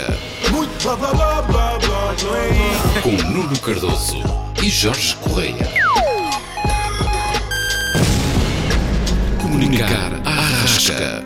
[0.00, 1.78] Blá
[3.02, 4.16] Com Nuno Cardoso
[4.62, 5.68] e Jorge Correia.
[9.42, 11.22] Comunicar à Arrasca.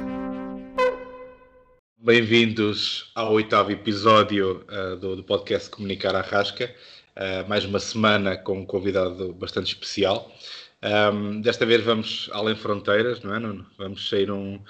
[1.99, 6.75] Bem-vindos ao oitavo episódio uh, do, do, podcast Comunicar à Rasca.
[7.17, 10.33] Uh, mais uma semana com um convidado bastante especial.
[10.83, 13.65] Um, desta vez vamos além fronteiras, não é, Nuno?
[13.79, 14.61] Vamos sair um,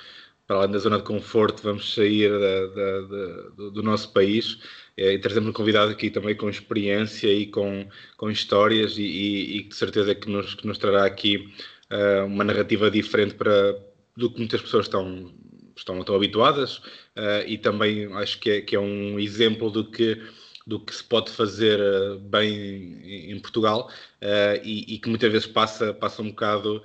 [0.47, 4.59] para além da zona de conforto, vamos sair da, da, da, do, do, nosso país.
[4.97, 9.57] Eh, e trazemos um convidado aqui também com experiência e com, com histórias e, e,
[9.59, 11.49] e de certeza que nos, que nos trará aqui
[11.91, 13.79] uh, uma narrativa diferente para,
[14.17, 15.33] do que muitas pessoas estão,
[15.75, 16.79] estão, estão habituadas.
[17.17, 20.21] Uh, e também acho que é, que é um exemplo do que
[20.67, 21.79] do que se pode fazer
[22.21, 23.91] bem em Portugal.
[24.23, 26.83] Uh, e, e, que muitas vezes passa, passa um bocado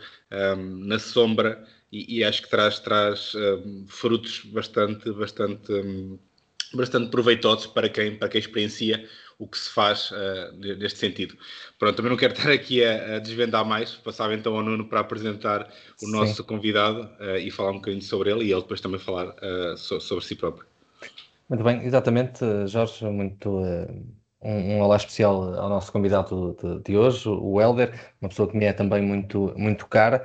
[0.57, 6.20] um, na sombra e, e, acho que traz, traz um, frutos bastante, bastante, um,
[6.73, 9.07] bastante proveitosos para quem, para quem experiencia
[9.40, 11.35] o que se faz uh, neste sentido.
[11.79, 14.99] Pronto, também não quero estar aqui a, a, desvendar mais, passava então ao Nuno para
[14.99, 16.12] apresentar o Sim.
[16.12, 19.77] nosso convidado uh, e falar um bocadinho sobre ele e ele depois também falar uh,
[19.77, 20.67] so, sobre si próprio.
[21.49, 23.49] Muito bem, exatamente, Jorge, muito
[24.41, 28.55] um, um olá especial ao nosso convidado de, de, hoje, o Helder, uma pessoa que
[28.55, 30.23] me é também muito, muito cara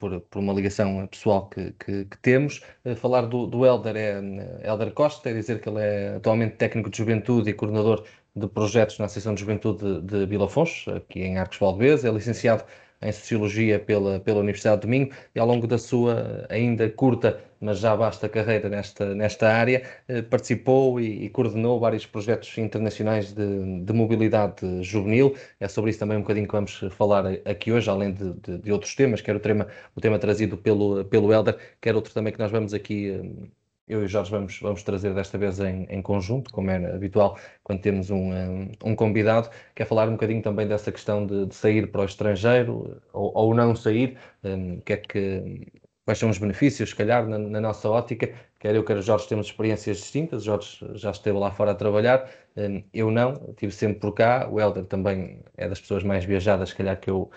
[0.00, 2.62] por, por uma ligação pessoal que, que, que temos.
[2.84, 6.56] Uh, falar do, do Helder é uh, Helder Costa, é dizer que ele é atualmente
[6.56, 10.88] técnico de juventude e coordenador de projetos na Associação de Juventude de, de Vila Fontes,
[10.88, 12.04] aqui em Arcos Valdez.
[12.04, 12.64] É licenciado
[13.02, 17.78] em Sociologia pela, pela Universidade de Minho e ao longo da sua ainda curta, mas
[17.78, 23.82] já vasta carreira nesta, nesta área, eh, participou e, e, coordenou vários projetos internacionais de,
[23.82, 25.34] de, mobilidade juvenil.
[25.58, 28.72] É sobre isso também um bocadinho que vamos falar aqui hoje, além de, de, de
[28.72, 32.38] outros temas, quer o tema, o tema trazido pelo, pelo Helder, quer outro também que
[32.38, 33.48] nós vamos aqui eh,
[33.90, 37.36] eu e o Jorge vamos, vamos trazer desta vez em, em conjunto, como é habitual
[37.64, 41.90] quando temos um, um, convidado, quer falar um bocadinho também dessa questão de, de sair
[41.90, 45.66] para o estrangeiro ou, ou não sair, um, que é que,
[46.04, 49.28] quais são os benefícios, se calhar, na, na, nossa ótica, quer eu, quer o Jorge
[49.28, 53.72] temos experiências distintas, o Jorge já esteve lá fora a trabalhar, um, eu não, estive
[53.72, 57.30] sempre por cá, o Helder também é das pessoas mais viajadas, se calhar, que eu,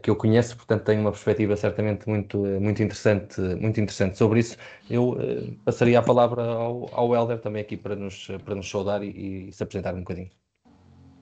[0.00, 4.38] que eu conheço, portanto tenho uma perspectiva certamente muito, eh, muito, interessante, muito interessante sobre
[4.38, 4.56] isso.
[4.88, 9.02] Eu uh, passaria a palavra ao, ao Helder também aqui para nos, para nos saudar
[9.02, 10.30] e, e se apresentar um bocadinho.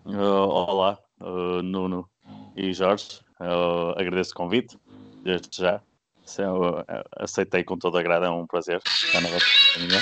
[0.04, 2.08] Uh, olá, uh, Nuno
[2.54, 3.20] e Jorge,
[3.96, 4.78] agradeço o convite,
[5.22, 5.80] desde já.
[7.16, 10.00] aceitei com toda a grada, é um prazer estar na vossa companhia.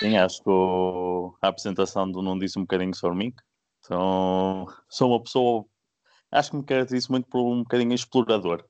[0.00, 3.32] Sim, acho que o, a apresentação do Nuno disse um bocadinho sobre mim.
[3.80, 5.64] Sou, sou uma pessoa
[6.34, 8.64] acho que me caracterizo muito por um bocadinho explorador.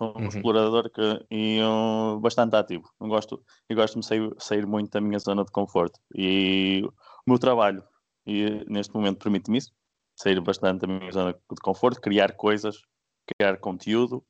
[0.00, 0.28] Um uhum.
[0.28, 2.90] explorador que, e um, bastante ativo.
[2.98, 6.00] Eu gosto, eu gosto de sair, sair muito da minha zona de conforto.
[6.14, 6.82] E
[7.26, 7.84] o meu trabalho,
[8.26, 9.72] e neste momento, permite-me isso.
[10.16, 12.80] Sair bastante da minha zona de conforto, criar coisas,
[13.26, 14.24] criar conteúdo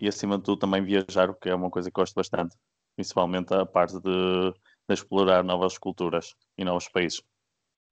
[0.00, 2.54] e, acima de tudo, também viajar, o que é uma coisa que gosto bastante.
[2.94, 4.52] Principalmente a parte de,
[4.88, 7.20] de explorar novas culturas e novos países.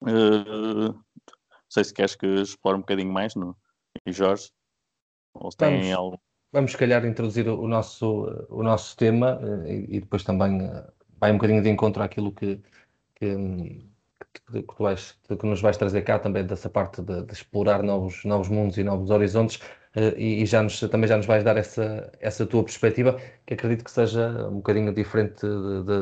[0.03, 1.05] Uh, não
[1.69, 3.57] sei se queres que explore um bocadinho mais no,
[4.07, 4.51] e Jorge?
[5.35, 6.21] Ou vamos, algo...
[6.53, 10.87] vamos, se calhar, introduzir o nosso, o nosso tema eh, e, e depois também eh,
[11.21, 12.61] vai um bocadinho de encontro àquilo que,
[13.17, 13.37] que,
[14.47, 18.25] que, que, vais, que nos vais trazer cá também dessa parte de, de explorar novos,
[18.25, 19.57] novos mundos e novos horizontes
[19.97, 23.55] uh, e, e, já nos, também já nos vais dar essa, essa tua perspectiva que
[23.55, 25.45] acredito que seja um bocadinho diferente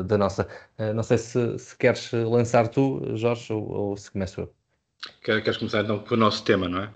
[0.05, 0.47] da nossa.
[0.77, 4.53] Uh, não sei se, se queres lançar tu, Jorge, ou, ou se começo eu.
[5.23, 6.89] Queres começar então com o nosso tema, não é?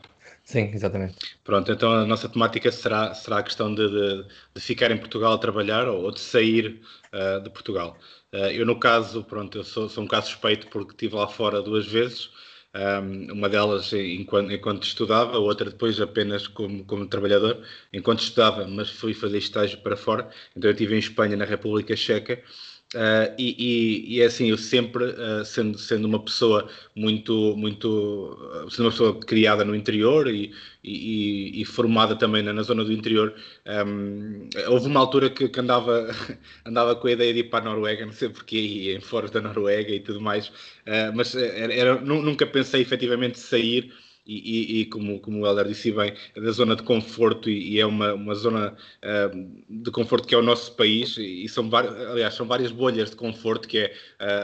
[0.48, 1.18] Sim, exatamente.
[1.44, 4.24] Pronto, então a nossa temática será, será a questão de, de,
[4.56, 6.82] de ficar em Portugal a trabalhar ou, ou de sair
[7.14, 7.98] uh, de Portugal.
[8.34, 11.62] Uh, eu, no caso, pronto, eu sou, sou, um caso suspeito porque estive lá fora
[11.62, 12.30] duas vezes,
[12.74, 18.90] um, uma delas enquanto, enquanto, estudava, outra depois apenas como, como trabalhador, enquanto estudava, mas
[18.90, 20.30] fui fazer estágio para fora.
[20.56, 22.42] Então eu estive em Espanha, na República Checa,
[22.96, 28.66] Uh, e, e, e, é assim, eu sempre, uh, sendo, sendo uma pessoa muito, muito,
[28.70, 32.94] sendo uma pessoa criada no interior e, e, e formada também na, na, zona do
[32.94, 33.36] interior,
[33.86, 36.08] um, houve uma altura que, que, andava,
[36.66, 39.28] andava com a ideia de ir para a Noruega, não sei porquê, e em fora
[39.28, 40.50] da Noruega e tudo mais,
[41.14, 43.92] mas era, era, nunca pensei efetivamente sair
[44.28, 47.80] e, e, como, como o Helder disse bem, é da zona de conforto e, e
[47.80, 51.96] é uma, uma zona uh, de conforto que é o nosso país e são várias,
[51.96, 53.94] aliás, são várias bolhas de conforto que é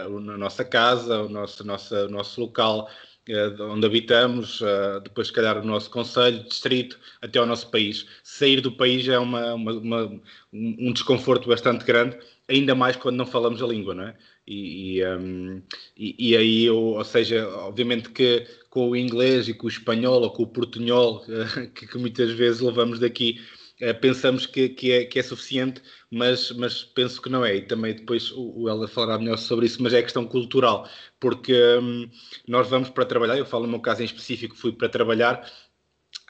[0.07, 2.89] uh, a nossa casa, o nosso, nossa, o nosso local
[3.29, 4.61] uh, onde habitamos,
[5.03, 8.05] depois se calhar o nosso conselho, distrito, até o nosso país.
[8.23, 10.21] Sair do país é uma, uma, uma
[10.53, 14.15] um desconforto bastante grande ainda mais quando não falamos a língua, não é?
[14.45, 15.61] E, e, um,
[15.97, 20.23] e, e aí, eu, ou seja, obviamente que com o inglês e com o espanhol
[20.23, 21.23] ou com o portunhol,
[21.75, 23.39] que, que muitas vezes levamos daqui,
[23.79, 25.79] uh, pensamos que, que, é, que é suficiente,
[26.09, 27.57] mas, mas penso que não é.
[27.57, 30.89] E também depois o, o falará melhor sobre isso, mas é questão cultural,
[31.19, 32.09] porque um,
[32.47, 35.47] nós vamos para trabalhar, eu falo no meu caso em específico, fui para trabalhar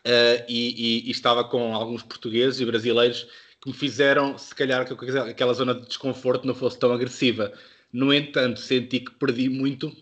[0.05, 3.25] uh, e, e, estava com alguns portugueses e brasileiros
[3.61, 7.53] que me fizeram, se calhar, que aquela zona de desconforto não fosse tão agressiva.
[7.93, 9.95] No entanto, senti que perdi muito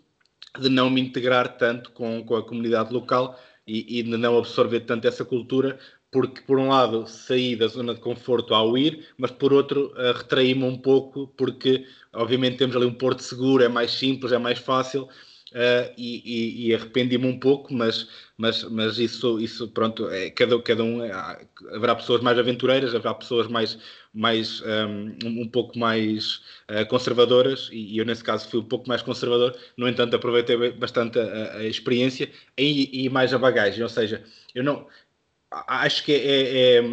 [0.59, 4.81] de não me integrar tanto com, com a comunidade local e, e de não absorver
[4.81, 5.79] tanto essa cultura,
[6.11, 10.17] porque por um lado saí da zona de conforto ao ir, mas por outro uh,
[10.17, 14.59] retraí-me um pouco, porque obviamente temos ali um porto seguro, é mais simples, é mais
[14.59, 15.07] fácil,
[15.51, 18.07] Uh, e, e, e arrependi-me um pouco, mas,
[18.41, 21.11] mas, mas isso, isso pronto, é, cada, cada um, é,
[21.75, 23.77] haverá pessoas mais aventureiras, haverá pessoas mais,
[24.11, 28.89] mais um, um pouco mais uh, conservadoras, e, e, eu nesse caso fui um pouco
[28.89, 33.89] mais conservador, no entanto aproveitei bastante a, a experiência e, e mais a bagagem, ou
[33.89, 34.23] seja,
[34.55, 34.87] eu não,
[35.51, 36.83] acho que é, é,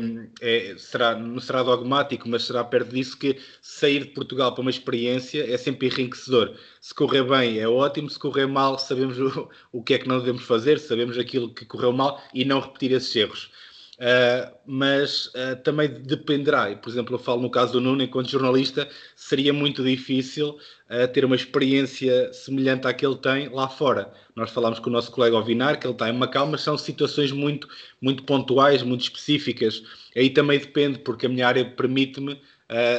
[0.40, 4.70] é, será, não será dogmático, mas será perto disso que sair de Portugal para uma
[4.70, 6.56] experiência é sempre enriquecedor.
[6.81, 10.19] Se correr bem é ótimo, se correr mal sabemos o, o que é que não
[10.19, 13.50] devemos fazer, sabemos aquilo que correu mal e não repetir esses erros.
[13.99, 16.73] Uh, mas uh, também dependerá.
[16.77, 21.25] Por exemplo, eu falo no caso do Nuno, enquanto jornalista, seria muito difícil uh, ter
[21.25, 24.12] uma experiência semelhante à que ele tem lá fora.
[24.37, 27.33] Nós falámos com o nosso colega Ovinar, que ele está em Macau, mas são situações
[27.33, 27.69] muito,
[28.00, 29.83] muito pontuais, muito específicas.
[30.17, 32.41] Aí também depende, porque a minha área permite-me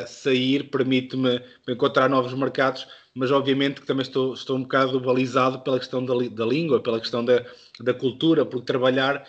[0.08, 2.88] sair, permite-me encontrar novos mercados,
[3.20, 7.02] mas obviamente que também estou, estou um bocado balizado pela questão da, da língua, pela
[7.02, 7.46] questão da,
[7.82, 9.28] da cultura, porque trabalhar,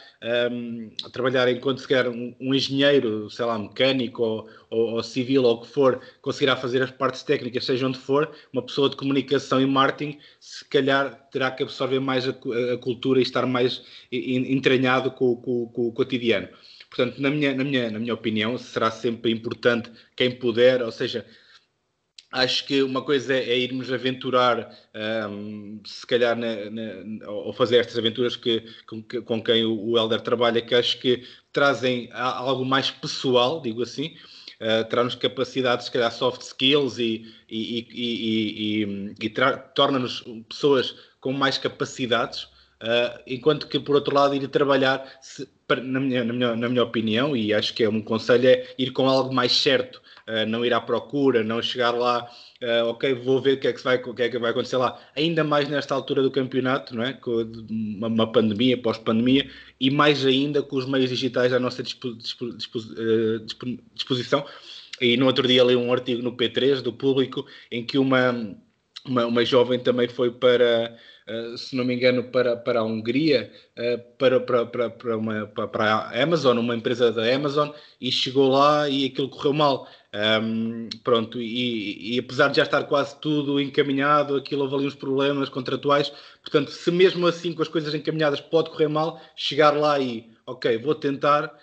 [0.53, 5.43] um, trabalhar enquanto se quer um, um, engenheiro, sei lá, mecânico ou, ou, ou, civil
[5.43, 8.95] ou o que for, conseguirá fazer as partes técnicas, seja onde for, uma pessoa de
[8.95, 13.83] comunicação e marketing, se calhar terá que absorver mais a, a cultura e estar mais
[14.13, 16.49] entranhado com, com, com o cotidiano.
[16.89, 21.27] Portanto, na minha, na, minha, na minha opinião, será sempre importante quem puder, ou seja,
[22.33, 24.71] acho que uma coisa é, é irmos aventurar,
[25.29, 30.21] um, se calhar, na, na, ou fazer estas aventuras que, com, com quem o, Helder
[30.21, 34.15] trabalha, que acho que trazem algo mais pessoal, digo assim,
[34.61, 39.31] uh, traz-nos capacidades, se calhar, soft skills e, e, e, e, e
[39.75, 42.45] torna-nos pessoas com mais capacidades.
[42.83, 46.83] Uh, enquanto que, por outro lado, ir trabalhar, se, na, minha, na, minha, na minha
[46.83, 50.65] opinião, e acho que é um conselho, é ir com algo mais certo, uh, não
[50.65, 52.31] ir à procura, não chegar lá,
[52.63, 54.77] uh, ok, vou ver o que, é que vai, o que é que vai acontecer
[54.77, 57.13] lá, ainda mais nesta altura do campeonato, não é?
[57.13, 62.15] com uma, uma pandemia, pós-pandemia, e mais ainda com os meios digitais à nossa dispo,
[62.15, 64.45] dispo, dispo, disposição.
[65.01, 68.55] E no outro dia li um artigo no P3 do público em que uma,
[69.07, 70.99] uma, uma jovem também foi para eh,
[71.57, 75.95] se não me engano, para, para a Hungria, uh, para, para, para, para, uma, para
[75.95, 79.89] a Amazon, uma empresa da Amazon, e chegou lá e aquilo correu mal.
[80.13, 84.95] Um, pronto, e, e, apesar de já estar quase tudo encaminhado, aquilo houve ali uns
[84.95, 86.13] problemas contratuais.
[86.43, 90.79] Portanto, se mesmo assim com as coisas encaminhadas pode correr mal, chegar lá e, ok,
[90.79, 91.57] vou tentar,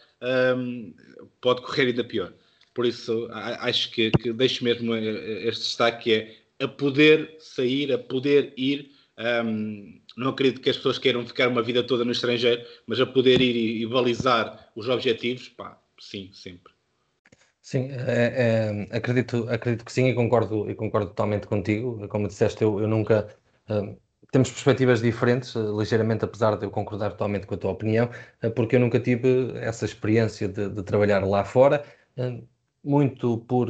[0.55, 0.93] um,
[1.41, 2.31] pode correr ainda pior.
[2.73, 7.92] Por isso, acho que, que deixo mesmo eh, este destaque: que é a poder sair,
[7.92, 12.12] a poder ir um, não acredito que as pessoas queiram ficar uma vida toda no
[12.12, 16.74] estrangeiro, mas a poder ir e, e balizar os objetivos, pá, sim, sempre.
[17.62, 22.07] Sim, é, é, acredito, acredito que sim e concordo, e concordo totalmente contigo.
[22.07, 23.28] Como disseste, eu, eu nunca.
[24.31, 28.09] temos perspectivas diferentes, uh, ligeiramente, apesar de eu concordar totalmente com a tua opinião,
[28.44, 31.83] uh, porque eu nunca tive essa experiência de, de trabalhar lá fora,
[32.83, 33.68] muito por,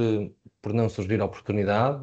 [0.61, 1.99] por não surgir oportunidade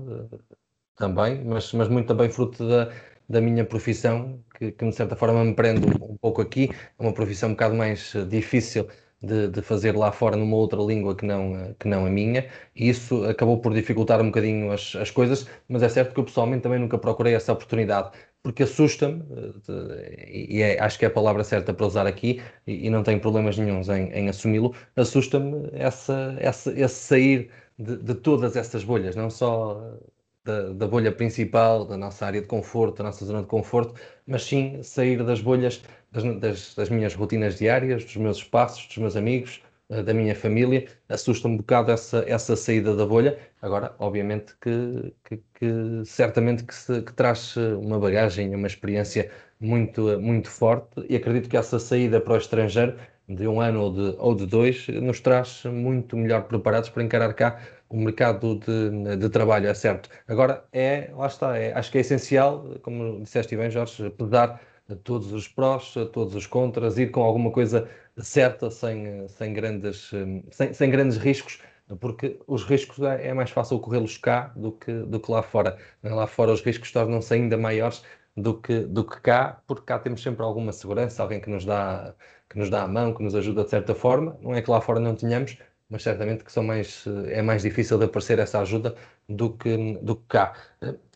[0.96, 2.90] também, mas, mas muito também fruto da
[3.28, 6.70] da minha profissão, que, que, de certa forma me prende um, pouco aqui.
[6.98, 8.88] É uma profissão um bocado mais eh, difícil
[9.22, 12.46] de, de, fazer lá fora numa outra língua que não, eh, que não a minha,
[12.76, 16.24] e isso acabou por dificultar um bocadinho as, as coisas, mas é certo que eu
[16.24, 18.10] pessoalmente também nunca procurei essa oportunidade,
[18.42, 19.22] porque assusta-me,
[19.68, 23.02] eh, e é, acho que é a palavra certa para usar aqui, e, e não
[23.02, 28.84] tenho problemas nenhums em, em assumi-lo, assusta-me essa, essa, esse sair de, de todas essas
[28.84, 29.98] bolhas, não só
[30.44, 33.94] da, da, bolha principal, da nossa área de conforto, da nossa zona de conforto,
[34.26, 35.82] mas sim sair das bolhas
[36.12, 40.34] das, das, das minhas rotinas diárias, dos meus espaços, dos meus amigos, eh, da minha
[40.34, 40.86] família.
[41.08, 43.38] Assusta um bocado essa, essa saída da bolha.
[43.60, 49.30] Agora, obviamente que, que, que certamente que, se, que traz eh, uma bagagem, uma experiência
[49.60, 52.96] muito, muito forte e acredito que essa saída para o estrangeiro
[53.28, 57.32] de um ano ou de, ou de dois, nos traz muito melhor preparados para encarar
[57.32, 57.58] cá
[57.94, 60.08] o mercado de, de trabalho, é certo.
[60.26, 64.60] Agora, é, lá está, é, acho que é essencial, como disseste bem, Jorge, pesar
[65.04, 70.10] todos os prós, todos os contras, ir com alguma coisa certa, sem, sem, grandes,
[70.50, 71.60] sem, sem grandes riscos,
[72.00, 75.78] porque os riscos é, é mais fácil corrê-los cá do que, do que lá fora.
[76.02, 78.02] Lá fora os riscos tornam-se ainda maiores
[78.36, 82.14] do que, do que cá, porque cá temos sempre alguma segurança, alguém que nos, dá,
[82.50, 84.36] que nos dá a mão, que nos ajuda de certa forma.
[84.42, 85.56] Não é que lá fora não tenhamos,
[85.94, 88.96] mas certamente que são mais, é mais difícil de aparecer essa ajuda
[89.28, 90.52] do que, do que cá.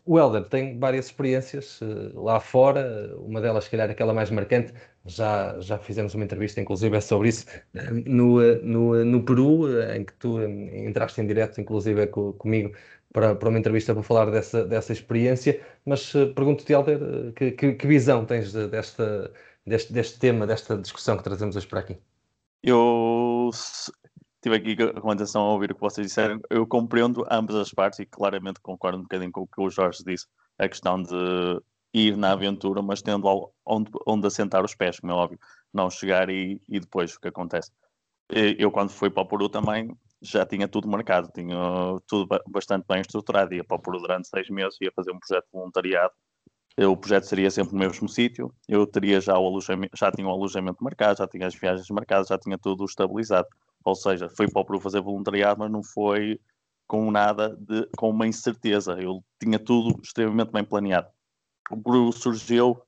[0.07, 4.73] O Helder tem várias experiências uh, lá fora, uma delas, se calhar, aquela mais marcante,
[5.05, 7.45] já, já fizemos uma entrevista, inclusive, é sobre isso,
[8.07, 12.73] no, no, no Peru, em que tu entraste em direto, inclusive, co comigo,
[13.13, 17.87] para, para uma entrevista para falar dessa, dessa experiência, mas pergunto-te, Helder, que, que, que,
[17.87, 19.33] visão tens de, desta,
[19.67, 21.99] deste, deste tema, desta discussão que trazemos hoje para aqui?
[22.63, 23.51] Eu
[24.57, 26.41] estive aqui com atenção a ouvir o que vocês disseram.
[26.51, 30.03] Eu compreendo ambas as partes e claramente concordo um bocadinho com o que o Jorge
[30.05, 30.27] disse.
[30.59, 31.15] A questão de
[31.93, 35.39] ir na aventura, mas tendo onde, onde assentar os pés, como é óbvio.
[35.73, 37.71] Não chegar e, e depois o que acontece.
[38.31, 41.57] Eu, quando fui para o Peru também, já tinha tudo marcado, tinha
[42.07, 43.55] tudo bastante bem estruturado.
[43.55, 46.13] Ia para o Peru durante seis meses, ia fazer um projeto de voluntariado.
[46.81, 48.55] O projeto seria sempre no mesmo sítio.
[48.69, 52.29] Eu teria já o alojamento, já tinha o alojamento marcado, já tinha as viagens marcadas,
[52.29, 53.49] já tinha tudo estabilizado.
[53.89, 56.41] Ou seja, foi para o Peru fazer voluntariado, mas não foi
[56.87, 59.01] com nada de, com uma incerteza.
[59.01, 61.09] Eu tinha tudo extremamente bem planeado.
[61.71, 62.81] O Peru surgiu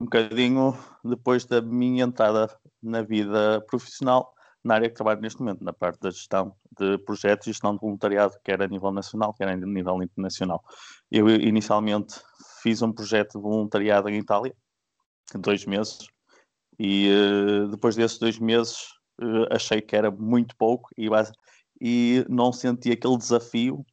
[0.00, 2.48] um bocadinho depois da minha entrada
[2.82, 7.46] na vida profissional, na área que trabalho neste momento, na parte da gestão de projetos
[7.46, 10.62] e gestão de voluntariado, quer a nível nacional, quer a nível internacional.
[11.10, 12.14] Eu inicialmente
[12.62, 14.54] fiz um projeto de voluntariado em Itália,
[15.34, 16.06] dois meses,
[16.78, 18.97] e uh, depois desses dois meses
[19.50, 21.08] achei que era muito pouco e,
[21.80, 23.84] e não senti aquele desafio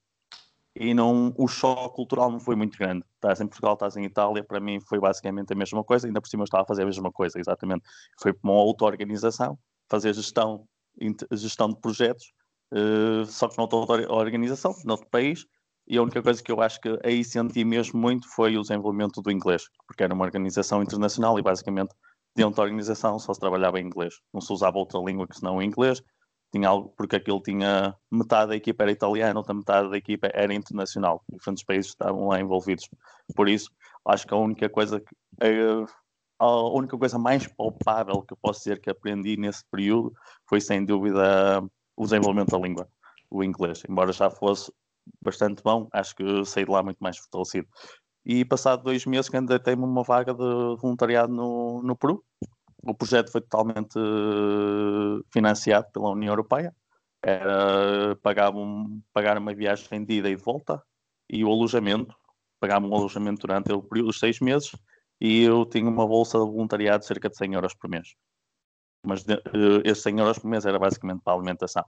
[0.76, 3.04] e não, o choque cultural não foi muito grande.
[3.16, 6.28] Estás em Portugal, estás em Itália, para mim foi basicamente a mesma coisa, ainda por
[6.28, 7.84] cima eu estava a fazer a mesma coisa, exatamente.
[8.22, 9.58] Foi uma outra organização,
[9.90, 10.68] fazer gestão,
[11.32, 12.34] gestão de projetos,
[12.74, 15.46] uh, só que noutra organização, noutro país,
[15.88, 19.22] e a única coisa que eu acho que aí senti mesmo muito foi o desenvolvimento
[19.22, 21.96] do inglês, porque era uma organização internacional e basicamente
[22.36, 25.58] dentro da organização só se trabalhava em inglês, não se usava outra língua que senão
[25.58, 26.04] o inglês,
[26.52, 30.54] tinha algo, porque aquilo tinha metade da equipa era italiana, outra metade da equipa era
[30.54, 32.90] internacional, diferentes países estavam lá envolvidos.
[33.36, 33.72] Por isso,
[34.06, 35.16] acho que a única coisa que,
[36.40, 40.14] a única coisa mais palpável que eu posso dizer que aprendi nesse período
[40.48, 41.64] foi sem dúvida
[41.96, 42.88] o desenvolvimento da língua,
[43.30, 44.72] o inglês, embora já fosse
[45.22, 47.68] bastante bom, acho que saí de lá muito mais fortalecido
[48.26, 52.24] e passado dois meses candidatei-me uma vaga de voluntariado no, no Peru.
[52.84, 56.76] O projeto foi totalmente uh, financiado pela União Europeia.
[57.22, 60.82] Era pagar, um, pagar uma viagem de ida e de volta
[61.30, 62.16] e o alojamento.
[62.60, 64.72] Pagava um alojamento durante o período de seis meses
[65.22, 68.16] e eu tinha uma bolsa de voluntariado de cerca de 100 euros por mês.
[69.06, 71.86] Mas uh, esses 100 euros por mês era basicamente para a alimentação.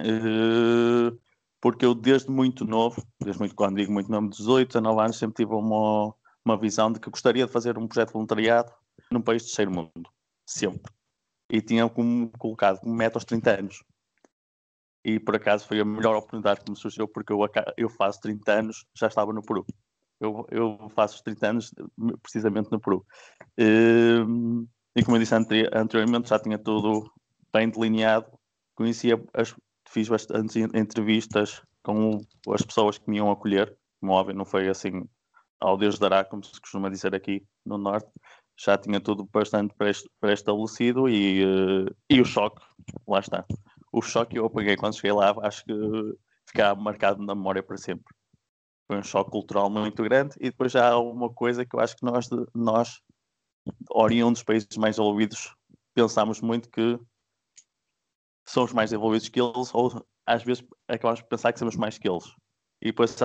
[0.00, 1.16] Uh,
[1.60, 5.44] porque eu desde muito novo, desde muito quando digo muito novo, 18, 19 anos, sempre
[5.44, 6.14] tive uma,
[6.44, 8.72] uma visão de que gostaria de fazer um projeto de voluntariado
[9.10, 10.10] num país de terceiro mundo,
[10.46, 10.92] sempre.
[11.50, 13.84] E tinha como colocado como meta aos 30 anos.
[15.04, 17.40] E por acaso foi a melhor oportunidade que me surgiu, porque eu,
[17.76, 19.66] eu faço 30 anos, já estava no Peru.
[20.20, 21.74] Eu, eu faço os 30 anos
[22.22, 23.04] precisamente no Peru.
[23.56, 27.10] E, hum, e como eu disse anteriormente, já tinha tudo
[27.52, 28.26] bem delineado,
[28.74, 29.54] conhecia as,
[29.90, 35.04] fiz bastantes entrevistas com as pessoas que me iam acolher, como óbvio, não foi assim
[35.60, 38.08] ao Deus dará, como se costuma dizer aqui no Norte,
[38.58, 42.64] já tinha tudo bastante pré-estabelecido e, uh, e o choque,
[43.06, 43.44] lá está.
[43.92, 45.72] O choque que eu apaguei quando cheguei lá, acho que
[46.46, 48.04] ficava marcado na memória para sempre.
[48.86, 51.96] Foi um choque cultural muito grande e depois já há uma coisa que eu acho
[51.96, 53.00] que nós, nós
[53.90, 55.54] oriundos dos países mais envolvidos,
[55.94, 56.98] pensamos muito que
[58.50, 62.08] somos mais desenvolvidos que eles, ou às vezes acabamos por pensar que somos mais que
[62.08, 62.24] eles.
[62.82, 63.16] E depois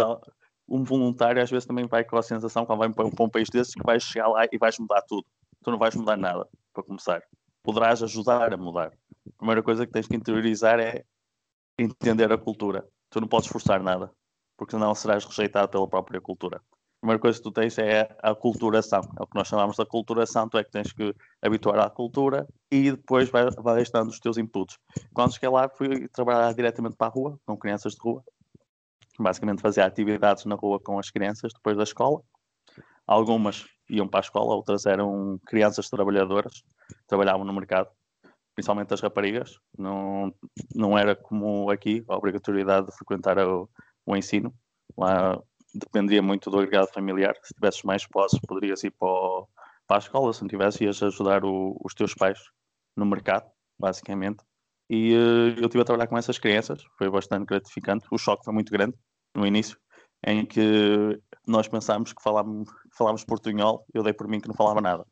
[0.68, 3.74] um voluntário às vezes também vai com a sensação, quando vai para um, país desses,
[3.74, 5.26] que vais chegar lá e vais mudar tudo.
[5.64, 7.24] Tu não vais mudar nada, para começar.
[7.64, 8.94] Poderás ajudar a mudar.
[9.28, 11.04] A primeira coisa que tens que interiorizar é
[11.80, 12.88] entender a cultura.
[13.10, 14.12] Tu não podes forçar nada,
[14.58, 16.62] porque senão serás rejeitado pela própria cultura
[17.00, 20.50] primeira coisa que tu tens é a culturação, é o que nós chamamos da culturação,
[20.50, 24.38] tu é que tens que habituar à cultura e depois vais, vais dando os teus
[24.38, 24.78] inputs.
[25.14, 28.24] Quando cheguei lá, fui trabalhar diretamente para a rua, com crianças de rua,
[29.20, 32.22] basicamente fazer atividades na rua com as crianças depois da escola.
[33.08, 36.64] Algumas iam para a escola, outras eram crianças trabalhadoras,
[37.08, 37.90] trabalhavam no mercado.
[38.56, 39.60] principalmente as raparigas.
[39.78, 40.34] Não,
[40.74, 43.70] não era como aqui, a obrigatoriedade de frequentar o,
[44.06, 44.54] o ensino.
[44.98, 45.40] Lá
[45.78, 47.36] dependia muito do agregado familiar.
[47.44, 49.48] Se tivesses mais posses, poderias ir para, o,
[49.88, 50.34] para a escola.
[50.34, 52.40] Se não tivesse, ias ajudar o, os teus pais
[52.96, 54.44] no mercado, basicamente.
[54.90, 58.06] E uh, eu estive a trabalhar com essas crianças, foi bastante gratificante.
[58.12, 58.96] O choque foi muito grande
[59.36, 59.78] no início,
[60.26, 64.82] em que nós pensámos que falávamos, falávamos portunhol, eu dei por mim que não falava
[64.82, 65.06] nada.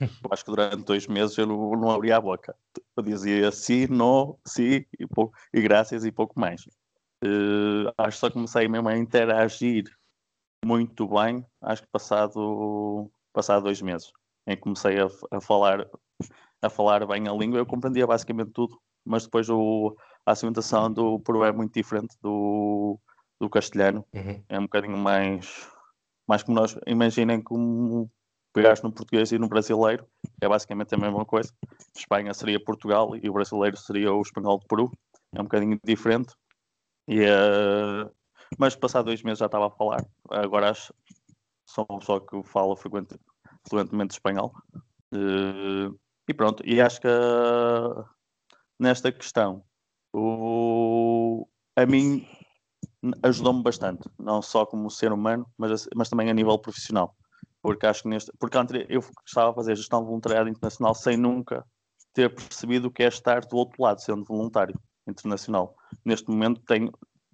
[0.00, 2.54] Eu acho que durante dois meses eu não, não abria a boca.
[2.96, 6.62] Eu dizia sim, não, sim e, pouco, e graças e pouco mais.
[7.24, 9.84] Uh, acho que só comecei mesmo a interagir
[10.64, 14.12] muito bem, acho que passado, passado dois meses,
[14.46, 15.88] em que comecei a, a, falar,
[16.60, 21.18] a falar bem a língua, eu compreendia basicamente tudo, mas depois o, a cimentação do
[21.20, 22.98] peru é muito diferente do,
[23.40, 24.42] do castelhano, uhum.
[24.48, 25.68] é um bocadinho mais,
[26.28, 28.10] mais como nós, imaginem como
[28.52, 30.06] pegaste no português e no brasileiro,
[30.40, 31.52] é basicamente a mesma coisa.
[31.96, 34.92] Espanha seria Portugal e o brasileiro seria o espanhol de Peru,
[35.34, 36.34] é um bocadinho diferente,
[37.08, 38.10] e, uh,
[38.58, 40.04] mas passado dois meses já estava a falar.
[40.30, 40.94] Agora acho
[41.66, 43.18] só, só que falo frequente,
[43.68, 44.52] fluentemente espanhol.
[45.14, 48.04] Uh, e pronto, e acho que uh,
[48.78, 49.64] nesta questão
[50.14, 52.26] o, a mim
[53.22, 57.16] ajudou-me bastante, não só como ser humano, mas, mas também a nível profissional.
[57.60, 58.32] Porque acho que neste.
[58.38, 58.56] Porque
[58.88, 61.64] eu estava a fazer gestão voluntariada internacional sem nunca
[62.12, 65.76] ter percebido o que é estar do outro lado, sendo voluntário internacional.
[66.04, 66.92] Neste momento tenho,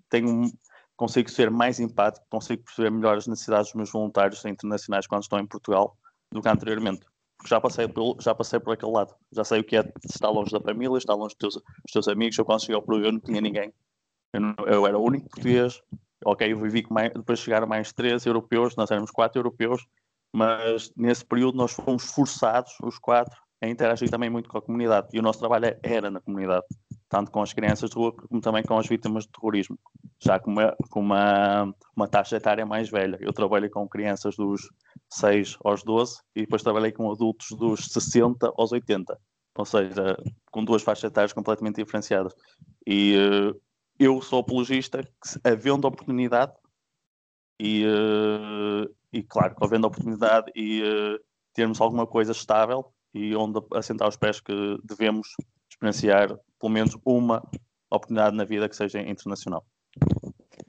[0.09, 0.51] tenho,
[0.97, 5.39] consigo ser mais empático, consigo perceber melhor as necessidades dos meus voluntários internacionais quando estão
[5.39, 5.97] em Portugal
[6.33, 7.07] do que anteriormente.
[7.37, 7.87] Porque já passei,
[8.21, 9.15] já passei por aquele lado.
[9.33, 12.09] Já sei o que é estar longe da família, estar longe dos teus, dos teus
[12.09, 12.37] amigos.
[12.37, 13.73] Eu quando cheguei ao Peru eu não tinha ninguém.
[14.33, 15.81] Eu, não, eu era o único português.
[16.25, 19.87] Ok, eu vivi com mais, depois chegaram mais três europeus, nós éramos quatro europeus,
[20.35, 25.07] mas nesse período nós fomos forçados, os quatro, a interagir também muito com a comunidade.
[25.13, 26.67] E o nosso trabalho era na comunidade
[27.09, 29.79] tanto com as crianças de rua como também com as vítimas de terrorismo,
[30.21, 33.19] já com uma, com uma, uma taxa etária mais velha.
[33.21, 34.69] Eu trabalhei com crianças dos
[35.11, 39.19] 6 aos 12 e depois trabalhei com adultos dos 60 aos 80,
[39.57, 40.17] ou seja,
[40.51, 42.35] com duas faixas etárias completamente diferenciadas.
[42.87, 43.59] E uh,
[43.99, 46.53] eu sou apologista que, havendo oportunidade,
[47.61, 51.19] e, uh, e claro, havendo oportunidade e uh,
[51.53, 55.29] termos alguma coisa estável e onde assentar os pés que devemos
[55.69, 57.43] experienciar pelo menos uma
[57.91, 59.65] oportunidade na vida que seja internacional.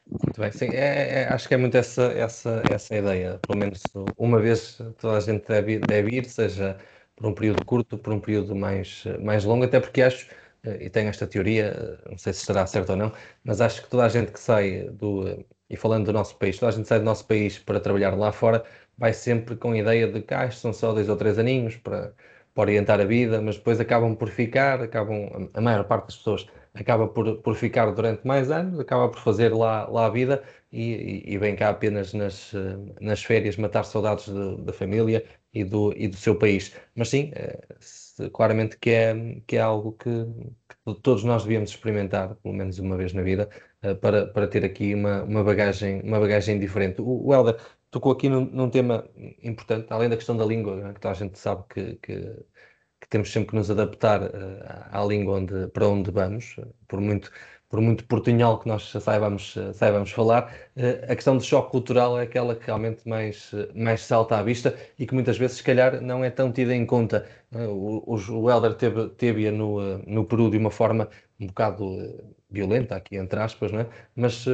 [0.07, 3.39] Muito bem, sim, é, é, acho que é muito essa, essa, essa ideia.
[3.45, 3.83] Pelo menos
[4.17, 6.77] uma vez toda a gente deve, deve ir, seja
[7.15, 10.27] por um período curto, por um período mais, mais longo, até porque acho,
[10.63, 13.11] eh, e tenho esta teoria, não sei se estará certo ou não,
[13.43, 16.71] mas acho que toda a gente que sai do, e falando do nosso país, toda
[16.71, 18.63] a gente sai do nosso país para trabalhar lá fora,
[18.97, 22.13] vai sempre com a ideia de que ah, são só dois ou três aninhos para
[22.53, 26.47] para orientar a vida, mas depois acabam por ficar, acabam, a maior parte das pessoas
[26.73, 31.23] acaba por, por ficar durante mais anos, acaba por fazer lá, lá a vida e,
[31.27, 32.53] e, e vem cá apenas nas,
[33.01, 36.75] nas férias matar saudades de, da família e do, e do seu país.
[36.95, 37.59] Mas sim, é,
[38.33, 40.09] claramente que é, que é algo que,
[40.69, 43.49] que, todos nós devíamos experimentar, pelo menos uma vez na vida,
[43.81, 47.01] eh, para, para ter aqui uma, uma, bagagem, uma bagagem diferente.
[47.01, 47.57] O, o Helder
[47.91, 49.07] tocou aqui num, num, tema
[49.43, 52.45] importante, além da questão da língua, né, que toda a gente sabe que, que,
[53.01, 54.29] que temos sempre que nos adaptar uh,
[54.91, 56.55] à língua onde, para onde vamos,
[56.87, 57.31] por muito,
[57.69, 62.23] por muito portunhol que nós saibamos, saibamos falar, uh, a questão do choque cultural é
[62.23, 66.23] aquela que realmente mais, mais salta à vista e que muitas vezes, se calhar, não
[66.23, 67.27] é tão tida em conta.
[67.51, 71.85] Uh, o, o Helder teve, teve-a no, no Peru de uma forma um bocado
[72.51, 73.87] violenta, aqui entre aspas, não é?
[74.15, 74.45] mas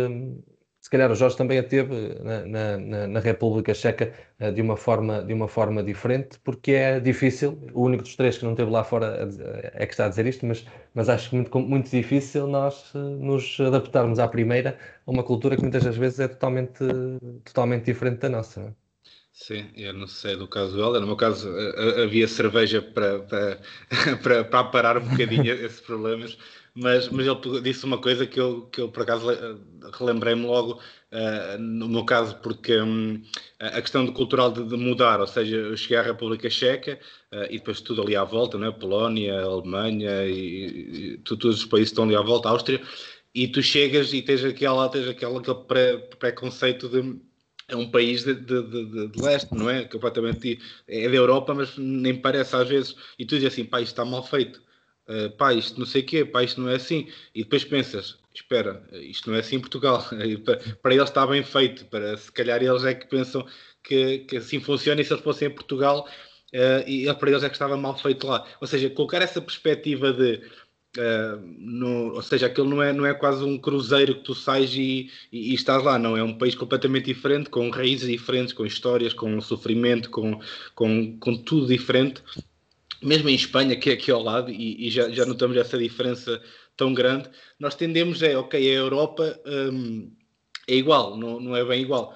[0.85, 2.45] se calhar o Jorge também a teve na,
[2.77, 7.57] na, na, República Checa eh, de uma, forma, de uma forma diferente, porque é difícil,
[7.73, 9.27] o único dos três que não teve lá fora
[9.73, 13.59] é que está a dizer isto, mas, mas acho muito, muito difícil nós eh, nos
[13.59, 16.77] adaptarmos à primeira a uma cultura que muitas das vezes é totalmente,
[17.43, 18.61] totalmente diferente da nossa.
[18.61, 18.71] É?
[19.33, 20.99] Sim, eu não sei do caso dela.
[20.99, 21.49] No meu caso,
[22.03, 23.59] havia cerveja para, para,
[24.21, 26.37] para, para parar um bocadinho esses problemas,
[26.75, 29.27] mas, mas ele disse uma coisa que eu, que eu por acaso
[29.97, 33.21] relembrei-me logo, uh, no meu caso, porque um,
[33.59, 36.99] a questão do cultural de, de, mudar, ou seja, eu cheguei à República Checa
[37.31, 38.69] uh, e depois tudo ali à volta, né?
[38.71, 42.81] Polónia, Alemanha e, e todos os países estão ali à volta, Áustria,
[43.33, 47.19] e tu chegas e tens, aquela, tens aquela, aquele pré, preconceito de
[47.67, 49.85] é um país de, de, de, de, leste, não é?
[49.85, 52.95] Completamente é da Europa, mas nem parece às vezes.
[53.17, 54.61] E tu dizes assim, pá, isto está mal feito
[55.09, 57.07] uh, pá, isto não sei o quê, pá, isto não é assim.
[57.33, 60.03] E depois pensas, espera, isto não é assim em Portugal.
[60.81, 63.45] para eles está bem feito, para se calhar eles é que pensam
[63.83, 66.07] que, que assim funciona e se eles fossem em Portugal
[66.53, 68.45] uh, e para eles é que estava mal feito lá.
[68.61, 70.41] Ou seja, colocar essa perspectiva de
[70.97, 74.73] Uh, no, ou seja, aquilo não é, não é quase um cruzeiro que tu sais
[74.73, 76.15] e, e, e, estás lá, não.
[76.15, 80.39] É um país completamente diferente, com raízes diferentes, com histórias, com sofrimento, com,
[80.73, 82.23] com, com tudo diferente.
[83.01, 86.41] Mesmo em Espanha, que é aqui ao lado, e, e já, já notamos essa diferença
[86.77, 87.29] tão grande,
[87.60, 90.12] nós tendemos é, ok, a Europa um,
[90.67, 92.15] é igual, não, não é bem igual.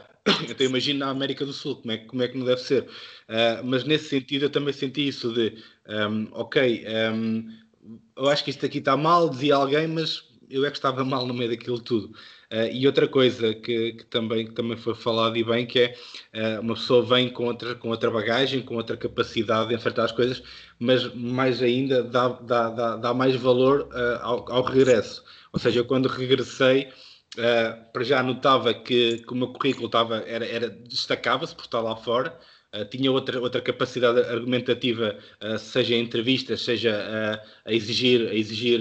[0.49, 2.83] Então imagino na América do Sul, como é, como é que não deve ser.
[2.83, 5.55] Uh, mas nesse sentido eu também senti isso de,
[5.87, 7.47] um, ok, um,
[8.15, 11.25] eu acho que isto aqui está mal, dizia alguém, mas eu é que estava mal
[11.25, 12.07] no meio daquilo tudo.
[12.51, 15.95] Uh, e outra coisa que, que, também, que também foi falado e bem, que é
[16.33, 20.11] uh, uma pessoa vem com outra, com outra bagagem, com outra capacidade de enfrentar as
[20.11, 20.41] coisas,
[20.79, 25.23] mas mais ainda dá, dá, dá, dá mais valor uh, ao, ao, regresso.
[25.51, 26.89] Ou seja, eu quando regressei,
[27.93, 31.95] para já notava que, que o meu currículo estava, era, era destacava-se por estar lá
[31.95, 32.37] fora,
[32.71, 38.35] Uh, tinha outra, outra capacidade argumentativa, uh, seja em entrevistas, seja uh, a exigir, a
[38.35, 38.79] exigir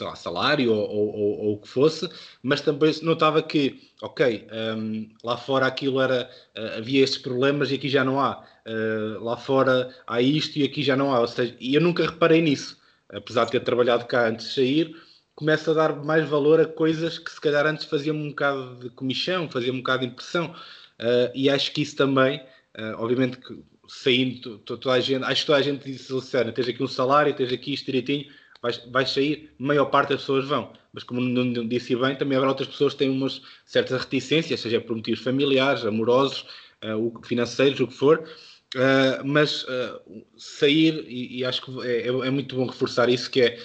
[0.00, 2.08] lá, salário ou, ou, ou, ou, o que fosse,
[2.42, 6.28] mas também notava que, ok, um, lá fora aquilo era,
[6.76, 8.44] havia estes problemas e aqui já não há.
[9.20, 11.20] lá fora há isto e aqui já não há.
[11.20, 12.76] Ou seja, e eu nunca reparei nisso,
[13.12, 14.96] apesar de ter trabalhado cá antes de sair,
[15.36, 18.90] começo a dar mais valor a coisas que se calhar antes faziam um bocado de
[18.90, 20.52] comichão, faziam um bocado de impressão.
[21.32, 22.42] e acho que isso também
[22.78, 26.68] Uh, obviamente que saindo, toda a gente, acho que toda a gente disse, Luciana, tens
[26.68, 28.26] aqui um salário, tens aqui isto direitinho,
[28.62, 30.72] vais, vais sair, maior parte das pessoas vão.
[30.92, 34.80] Mas como não disse bem, também haverá outras pessoas que têm umas certas reticências, seja
[34.80, 36.46] por motivos familiares, amorosos,
[36.84, 38.28] uh, financeiros, o que for.
[38.74, 43.30] Uh, mas uh, sair, e, e, acho que é, é, é, muito bom reforçar isso,
[43.30, 43.58] que é,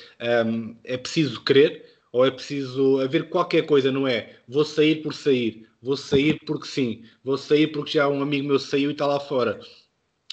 [0.45, 4.35] um, é preciso querer, ou é preciso haver qualquer coisa, não é?
[4.47, 8.59] Vou sair por sair vou sair porque sim, vou sair porque já um amigo meu
[8.59, 9.59] saiu e está lá fora.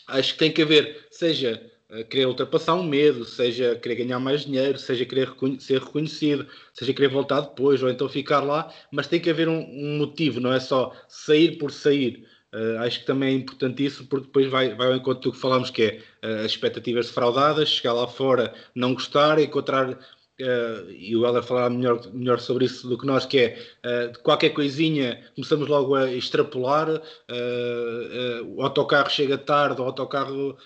[0.09, 4.44] Acho que tem que haver, seja uh, querer ultrapassar um medo, seja querer ganhar mais
[4.44, 9.07] dinheiro, seja querer reconhe ser reconhecido, seja querer voltar depois, ou então ficar lá, mas
[9.07, 12.26] tem que haver um, um motivo, não é só sair por sair.
[12.54, 15.40] Uh, acho que também é importante isso, porque depois vai, vai ao encontro do que
[15.40, 19.98] falamos, que é uh, as expectativas defraudadas, chegar lá fora, não gostar, encontrar
[20.40, 24.18] Uh, e o Heller falará melhor, melhor sobre isso do que nós, que é uh,
[24.20, 30.58] qualquer coisinha começamos logo a extrapolar, uh, o autocarro chega tarde, o autocarro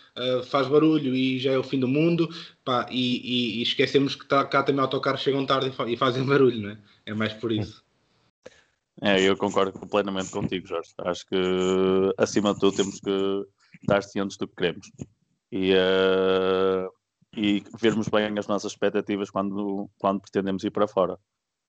[0.47, 2.29] faz barulho e já é o fim do mundo,
[2.65, 5.97] pá, e, e, e, esquecemos que tá, cá também autocarros chegam tarde e, fa e,
[5.97, 6.79] fazem barulho, não é?
[7.05, 7.85] É mais por isso.
[9.03, 10.91] É, eu concordo completamente contigo, Jorge.
[10.99, 11.37] Acho que
[12.17, 13.45] acima de tudo temos que
[13.83, 14.91] estar cientes do que queremos.
[15.53, 15.73] E
[17.39, 21.19] e vermos bem as nossas expectativas quando, quando pretendemos ir para fora.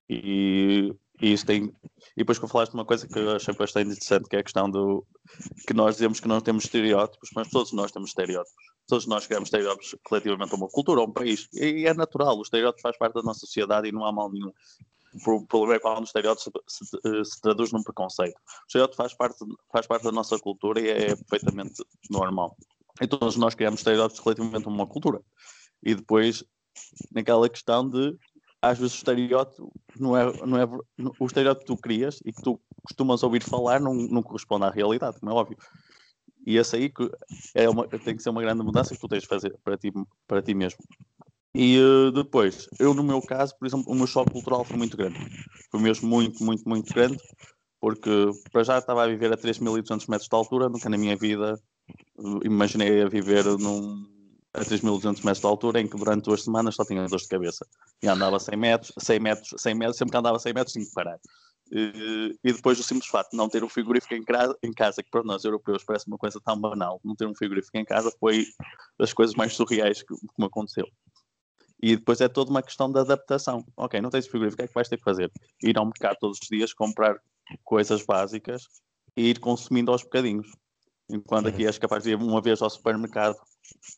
[0.08, 1.72] E, e isso tem.
[2.16, 4.68] E depois que falaste uma coisa que eu achei bastante interessante, que é a questão
[4.68, 5.06] do
[5.68, 8.64] que nós dizemos que não temos estereótipos, mas todos nós temos estereótipos.
[8.88, 11.48] Todos nós criamos estereótipos relativamente a uma cultura, a um país.
[11.52, 14.52] E é natural, o estereótipo faz parte da nossa sociedade e não há mal nenhum.
[15.24, 18.36] O problema é quando o estereótipo se, se, se, traduz num preconceito.
[18.36, 19.38] O estereótipo faz parte,
[19.72, 22.56] faz parte da nossa cultura e é perfeitamente normal.
[23.00, 25.20] E todos nós criamos estereótipos relativamente a uma cultura.
[25.82, 26.44] E depois,
[27.12, 28.16] naquela questão de,
[28.62, 30.64] às vezes, o estereótipo não é, não é
[31.18, 34.70] o estereótipo que tu crias e que tu costumas ouvir falar não, não corresponde à
[34.70, 35.56] realidade, como é óbvio.
[36.46, 36.92] E esse aí
[37.54, 39.92] é uma, tem que ser uma grande mudança que tu tens de fazer para ti,
[40.26, 40.78] para ti mesmo.
[41.54, 44.96] E uh, depois, eu no meu caso, por exemplo, o meu choque cultural foi muito
[44.96, 45.18] grande.
[45.70, 47.18] Foi mesmo muito, muito, muito grande,
[47.80, 51.60] porque para já estava a viver a 3.200 metros de altura, nunca na minha vida
[52.44, 54.06] imaginei a viver num,
[54.52, 57.66] a 3.200 metros de altura, em que durante duas semanas só tinha dor de cabeça.
[58.02, 60.92] E andava 100 metros, 100 metros, 100 metros, sempre que andava 100 metros tinha que
[60.92, 61.18] parar.
[61.72, 65.02] E, e depois o simples facto de não ter um frigorífico em casa, em casa,
[65.02, 68.12] que para nós europeus parece uma coisa tão banal, não ter um frigorífico em casa
[68.18, 68.44] foi
[68.98, 70.86] das coisas mais surreais que, que me aconteceu.
[71.82, 73.64] E depois é toda uma questão de adaptação.
[73.76, 75.30] Ok, não tens frigorífico, o que é que vais ter que fazer?
[75.62, 77.16] Ir ao mercado todos os dias, comprar
[77.64, 78.64] coisas básicas
[79.16, 80.48] e ir consumindo aos bocadinhos.
[81.12, 83.36] Enquanto aqui és capaz de ir uma vez ao supermercado,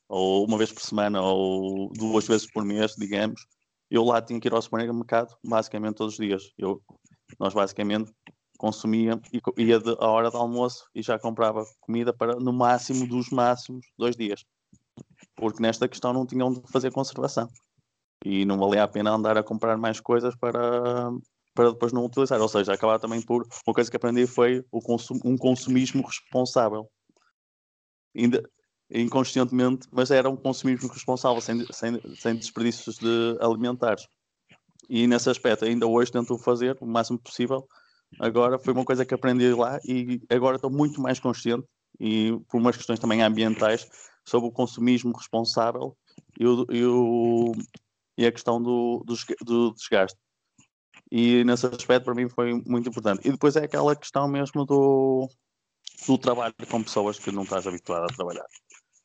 [0.08, 3.46] ou uma vez por semana, ou duas vezes por mês, digamos,
[3.90, 6.50] eu lá tinha que ir ao supermercado basicamente todos os dias.
[6.56, 6.82] Eu,
[7.38, 8.10] nós basicamente
[8.56, 13.28] consumia e ia à hora do almoço e já comprava comida para no máximo dos
[13.30, 14.44] máximos dois dias.
[15.36, 17.48] Porque nesta questão não tinham de fazer conservação.
[18.24, 21.10] E não valia a pena andar a comprar mais coisas para,
[21.54, 22.40] para depois não utilizar.
[22.40, 23.46] Ou seja, acabar também por.
[23.66, 26.88] Uma coisa que aprendi foi o consum, um consumismo responsável
[28.16, 28.42] ainda
[28.90, 34.06] inconscientemente, mas era um consumismo responsável, sem, sem, sem desperdícios de alimentares.
[34.88, 37.66] E nesse aspecto, ainda hoje tento fazer o máximo possível.
[38.18, 41.66] Agora foi uma coisa que aprendi lá e agora estou muito mais consciente
[41.98, 43.88] e por umas questões também ambientais
[44.24, 45.96] sobre o consumismo responsável
[46.38, 47.52] e, o, e, o,
[48.18, 50.18] e a questão do, do, do desgaste.
[51.10, 53.26] E nesse aspecto para mim foi muito importante.
[53.26, 55.28] E depois é aquela questão mesmo do,
[56.06, 58.46] do trabalho com pessoas que não estás habituado a trabalhar.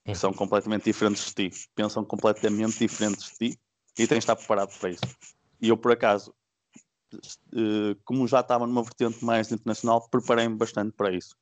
[0.06, 1.68] Que são completamente diferentes de ti.
[1.76, 3.60] Pensam completamente diferentes de ti
[3.98, 5.04] e tens de estar preparado para isso.
[5.62, 6.34] E eu, por acaso,
[7.54, 11.36] eh, como já estava numa vertente mais internacional, preparei-me bastante para isso.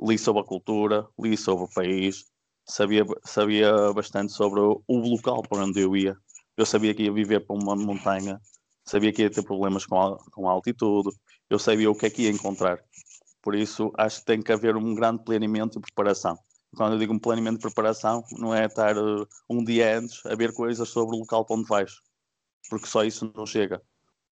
[0.00, 2.24] Li sobre a cultura, li sobre o país,
[2.66, 6.16] sabia, sabia bastante sobre o, o local para onde eu ia.
[6.56, 8.40] Eu sabia que ia viver para uma montanha,
[8.84, 11.10] sabia que ia ter problemas com a, com a altitude,
[11.48, 12.78] eu sabia o que é que ia encontrar.
[13.42, 16.38] Por isso, acho que tem que haver um grande planeamento e preparação.
[16.76, 20.34] Quando eu digo um planeamento de preparação, não é estar uh, um dia antes a
[20.34, 22.00] ver coisas sobre o local para onde vais,
[22.70, 23.82] porque só isso não chega.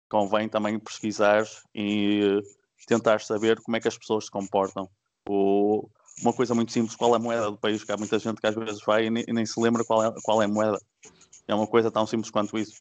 [0.09, 2.43] Convém também pesquisar e uh,
[2.87, 4.89] tentar saber como é que as pessoas se comportam.
[5.29, 5.89] O,
[6.23, 8.47] uma coisa muito simples, qual é a moeda do país, que há muita gente que
[8.47, 10.79] às vezes vai e nem, e nem se lembra qual é, qual é a moeda.
[11.47, 12.81] É uma coisa tão simples quanto isso.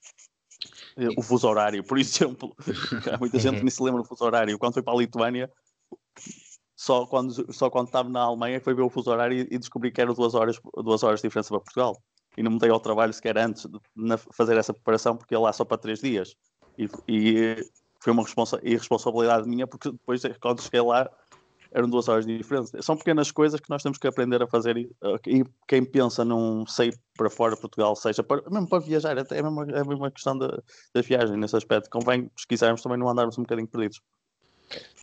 [1.17, 2.55] O fuso horário, por exemplo.
[3.12, 4.57] Há muita gente que nem se lembra do fuso horário.
[4.57, 5.51] Quando foi para a Lituânia,
[6.76, 9.91] só quando, só quando estava na Alemanha foi ver o fuso horário e, e descobri
[9.91, 12.02] que eram duas horas, duas horas de diferença para Portugal.
[12.38, 15.39] E não me dei ao trabalho sequer antes de na, fazer essa preparação, porque ia
[15.39, 16.36] lá só para três dias.
[16.78, 17.56] E, e
[18.00, 21.10] foi uma responsa irresponsabilidade minha, porque depois, quando cheguei lá,
[21.71, 22.82] eram duas horas de diferença.
[22.82, 24.89] São pequenas coisas que nós temos que aprender a fazer e,
[25.28, 29.36] e quem pensa num sair para fora de Portugal, seja para, mesmo para viajar, até
[29.36, 30.62] é é a mesma questão da,
[30.93, 31.89] da viagem nesse aspecto.
[31.89, 34.02] Convém pesquisarmos também não andarmos um bocadinho perdidos.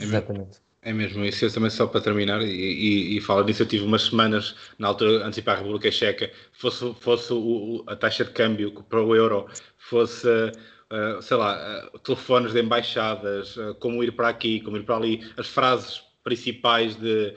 [0.01, 0.61] Exatamente.
[0.81, 3.85] É mesmo isso, eu também só para terminar, e, e, e falo disso, eu tive
[3.85, 7.97] umas semanas, na altura, antes de ir para a República Checa, fosse, fosse o, a
[7.97, 13.75] taxa de câmbio para o euro, fosse, uh, sei lá, uh, telefones de embaixadas, uh,
[13.81, 17.35] como ir para aqui, como ir para ali, as frases principais de,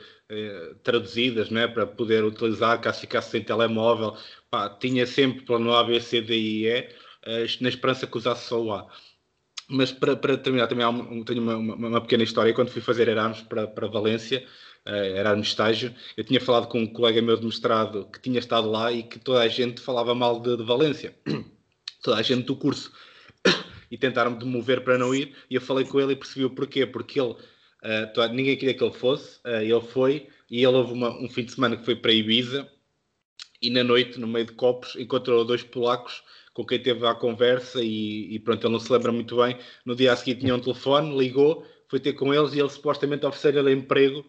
[0.83, 4.15] traduzidas, né, para poder utilizar, caso ficasse sem telemóvel,
[4.49, 6.89] pá, tinha sempre plano A, B, C, D, I, E,
[7.59, 8.87] na esperança que usasse só o A.
[9.71, 12.53] Mas para, para terminar, também um, tenho uma, uma, uma, pequena história.
[12.53, 14.45] Quando fui fazer Erasmus para, para Valência,
[14.85, 18.69] uh, Erasmus estágio, eu tinha falado com um colega meu de mestrado que tinha estado
[18.69, 21.15] lá e que toda a gente falava mal de, de Valência.
[22.03, 22.91] toda a gente do curso.
[23.89, 25.33] e tentaram-me demover para não ir.
[25.49, 26.85] E eu falei com ele e percebi o porquê.
[26.85, 30.27] Porque ele, uh, ninguém queria que ele fosse, uh, ele foi.
[30.49, 32.69] E ele houve uma, um fim de semana que foi para Ibiza.
[33.61, 37.81] E na noite, no meio de copos, encontrou dois polacos com quem teve a conversa
[37.81, 39.57] e, e, pronto, ele não se lembra muito bem.
[39.85, 43.25] No dia a seguir tinha um telefone, ligou, foi ter com eles e ele supostamente
[43.25, 44.19] ofereceu-lhe emprego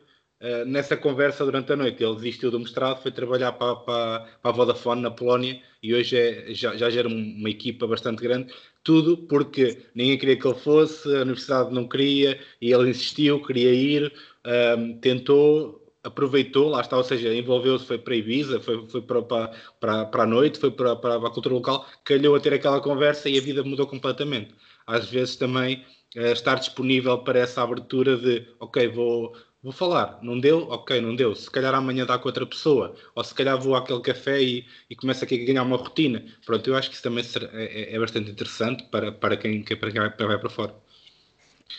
[0.40, 2.02] uh, nessa conversa durante a noite.
[2.02, 6.16] Ele desistiu do mestrado, foi trabalhar para, para, para a Vodafone na Polónia e hoje
[6.16, 8.52] é, já, já gera uma equipa bastante grande.
[8.84, 13.72] Tudo porque ninguém queria que ele fosse, a universidade não queria e ele insistiu, queria
[13.72, 14.12] ir,
[14.44, 19.22] um, eh, tentou, aproveitou, lá está, ou seja, envolveu-se, foi para Ibiza, foi, foi para,
[19.22, 23.28] para, para a noite, foi para, para a cultura local, calhou a ter aquela conversa
[23.28, 24.54] e a vida mudou completamente.
[24.86, 25.84] Às vezes também
[26.16, 30.68] é, estar disponível para essa abertura de, ok, vou, vou falar, não deu?
[30.68, 31.34] Ok, não deu.
[31.34, 34.96] Se calhar amanhã dá com outra pessoa, ou se calhar vou àquele café e, e
[34.96, 36.24] começo aqui a ganhar uma rotina.
[36.44, 39.90] Pronto, eu acho que isso também é, é, é bastante interessante para, para, quem, para
[39.92, 40.74] quem vai para fora.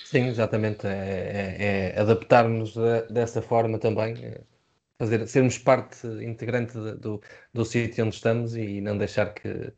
[0.01, 0.85] Sim, exatamente.
[0.87, 2.75] É, é, é adaptar-nos
[3.09, 4.43] dessa forma também, é
[4.99, 7.21] fazer, sermos parte integrante do,
[7.53, 9.73] do sítio onde estamos e não deixar que.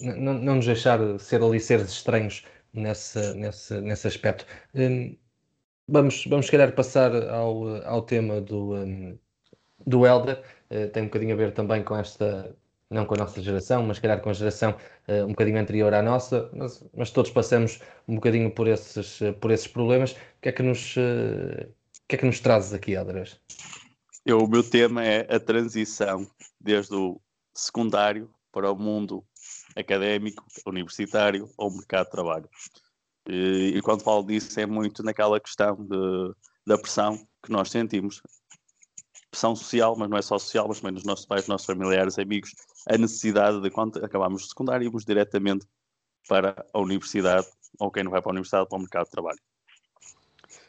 [0.00, 4.46] Não, não nos deixar ser ali seres estranhos nesse, nesse, nesse aspecto.
[4.74, 5.16] Um,
[5.88, 9.18] vamos, vamos, se calhar, passar ao, ao tema do, um,
[9.86, 10.42] do Elder.
[10.70, 12.56] Uh, tem um bocadinho a ver também com esta
[12.94, 14.76] não com a nossa geração, mas calhar com a geração
[15.08, 19.34] uh, um bocadinho anterior à nossa, mas, mas, todos passamos um bocadinho por esses, uh,
[19.34, 20.12] por esses problemas.
[20.12, 21.68] O que é que nos, uh,
[22.08, 23.40] que é que nos trazes aqui, Andrés?
[24.24, 26.26] Eu, o meu tema é a transição
[26.60, 27.20] desde o
[27.52, 29.24] secundário para o mundo
[29.76, 32.48] académico, universitário ou mercado de trabalho.
[33.28, 36.34] E, e quando falo disso é muito naquela questão de,
[36.66, 38.22] da pressão que nós sentimos
[39.34, 42.54] pressão social, mas não é só social, mas também nos nossos pais, nossos familiares, amigos,
[42.88, 45.66] a necessidade de quando acabamos o secundário irmos diretamente
[46.28, 47.46] para a universidade,
[47.80, 49.38] ou quem não vai para a universidade, para o mercado de trabalho.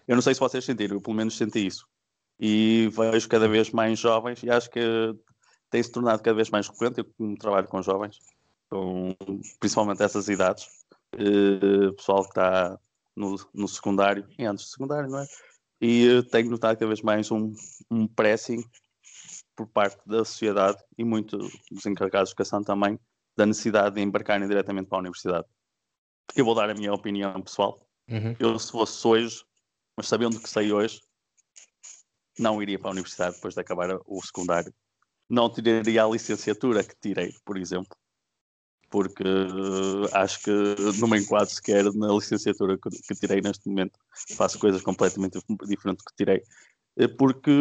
[0.08, 1.88] Eu não sei se vocês sentiram, eu pelo menos senti isso.
[2.40, 4.82] E vejo cada vez mais jovens, e acho que
[5.70, 8.20] tem se tornado cada vez mais frequente, eu trabalho com jovens,
[8.70, 9.16] com,
[9.60, 10.68] principalmente essas idades,
[11.14, 12.80] eh, pessoal que está
[13.16, 15.28] no, no secundário, e antes do secundário, não é?
[15.88, 17.54] E tenho notado cada vez mais um,
[17.92, 18.64] um pressing
[19.56, 23.00] por parte da sociedade e muito dos encarregados de educação também
[23.38, 25.46] da necessidade de embarcarem diretamente para a universidade.
[26.26, 27.80] Porque eu vou dar a minha opinião pessoal.
[28.10, 28.36] Uhum.
[28.40, 29.46] Eu, se fosse hoje,
[29.96, 31.04] mas sabendo que sei hoje,
[32.40, 34.74] não iria para a universidade depois de acabar o secundário.
[35.30, 37.96] não tiraria a licenciatura que tirei, por exemplo,
[38.96, 40.52] porque uh, acho que
[41.02, 44.00] não me enquadro sequer na licenciatura que, que, tirei neste momento.
[44.38, 46.42] Faço coisas completamente diferentes do que tirei,
[46.96, 47.52] eh, porque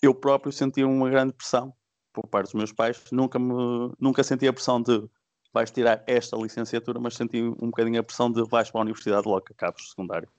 [0.00, 1.74] eu próprio sentia uma grande pressão
[2.14, 2.98] por parte dos meus pais.
[3.12, 5.06] Nunca, me, nunca senti a pressão de
[5.52, 9.28] vais tirar esta licenciatura, mas senti um bocadinho a pressão de vais para a universidade
[9.28, 10.30] logo que acabes o secundário.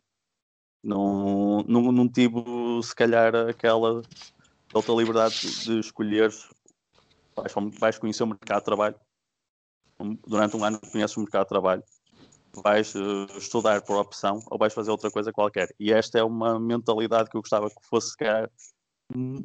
[0.83, 2.43] Não, não, não tive,
[2.81, 4.01] se calhar, aquela
[4.73, 6.31] outra liberdade de escolher
[7.35, 8.95] vais, vais conhecer o mercado de trabalho.
[10.27, 11.83] Durante um ano conheces o mercado de trabalho.
[12.63, 15.73] Vais uh, estudar por opção ou vais fazer outra coisa qualquer.
[15.79, 18.49] E esta é uma mentalidade que eu gostava que fosse, se calhar,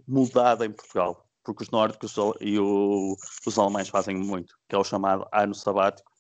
[0.07, 4.83] mudada em Portugal porque os nórdicos e o, os alemães fazem muito, que é o
[4.83, 6.11] chamado ano sabático,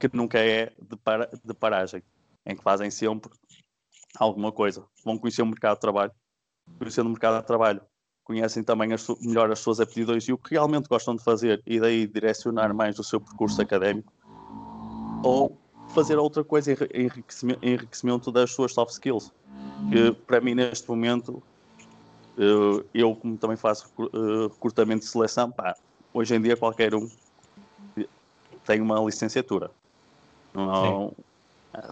[0.00, 2.02] que nunca é de, para, de paragem,
[2.46, 3.30] em que fazem sempre
[4.18, 4.86] alguma coisa.
[5.04, 6.12] Vão conhecer o mercado de trabalho,
[6.78, 7.82] conhecendo o mercado de trabalho,
[8.28, 11.80] conhecem também as, melhor as suas aptidões e o que realmente gostam de fazer, e
[11.80, 14.12] daí direcionar mais o seu percurso académico,
[15.24, 15.56] ou
[15.94, 19.32] fazer outra coisa, enriquecimento, enriquecimento das suas soft skills,
[19.90, 21.42] que para mim neste momento
[22.36, 25.74] eu, eu como também faço uh, recrutamento de seleção, pá,
[26.12, 27.08] hoje em dia qualquer um
[28.66, 29.70] tem uma licenciatura.
[30.52, 31.14] Não,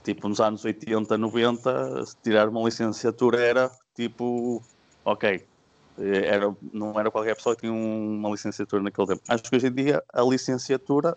[0.04, 4.62] tipo, nos anos 80, 90, tirar uma licenciatura era tipo,
[5.02, 5.42] ok,
[5.98, 9.22] era, não era qualquer pessoa que tinha uma licenciatura naquele tempo.
[9.28, 11.16] Acho que hoje em dia a licenciatura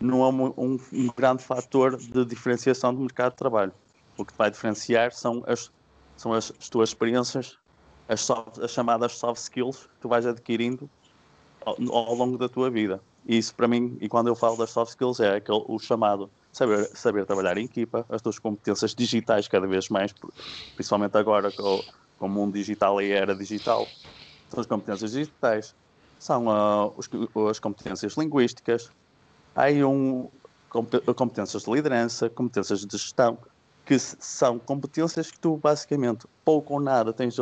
[0.00, 3.72] não é um, um, um grande fator de diferenciação do mercado de trabalho.
[4.16, 5.70] O que vai diferenciar são as,
[6.16, 7.58] são as, as tuas experiências
[8.08, 10.88] as, soft, as chamadas soft skills que tu vais adquirindo
[11.64, 13.00] ao, ao, longo da tua vida.
[13.26, 16.30] E isso para mim, e quando eu falo das soft skills, é aquele, o chamado
[16.52, 20.14] saber, saber trabalhar em equipa, as tuas competências digitais cada vez mais,
[20.74, 21.82] principalmente agora com,
[22.18, 23.86] com o mundo digital e a era digital,
[24.48, 25.74] são as competências digitais,
[26.18, 27.08] são uh, os,
[27.50, 28.90] as competências linguísticas,
[29.54, 30.28] há aí um,
[31.14, 33.38] competências de liderança, competências de gestão,
[33.84, 37.36] que são competências que tu basicamente pouco ou nada tens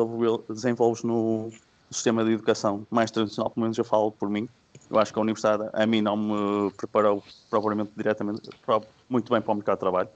[0.49, 1.51] desenvolves no
[1.91, 4.49] sistema de educação mais tradicional, pelo menos eu falo por mim.
[4.91, 8.51] Eu acho que a universidade a mim não me preparou propriamente diretamente
[9.09, 10.09] muito bem para o mercado de trabalho,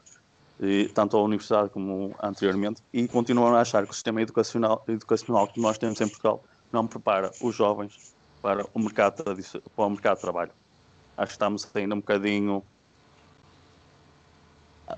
[0.61, 5.47] e, tanto a universidade como anteriormente, e continuam a achar que o sistema educacional, educacional
[5.47, 6.43] que nós temos em Portugal
[6.73, 10.53] não prepara os jovens para o mercado, para o mercado de trabalho.
[11.17, 12.63] Acho que estamos ainda um bocadinho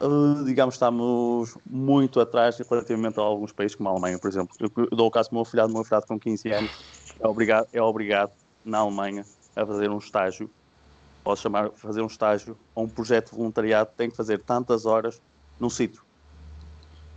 [0.01, 4.57] Uh, digamos, estamos muito atrás relativamente a alguns países como a Alemanha, por exemplo.
[4.61, 6.71] Eu, dou o caso do meu filhado, meu filhado com 15 anos
[7.19, 8.31] é obrigado, é obrigado
[8.65, 10.49] na Alemanha a fazer um estágio,
[11.25, 15.21] posso chamar fazer um estágio ou um projeto de voluntariado, tem que fazer tantas horas
[15.61, 16.03] num sítio.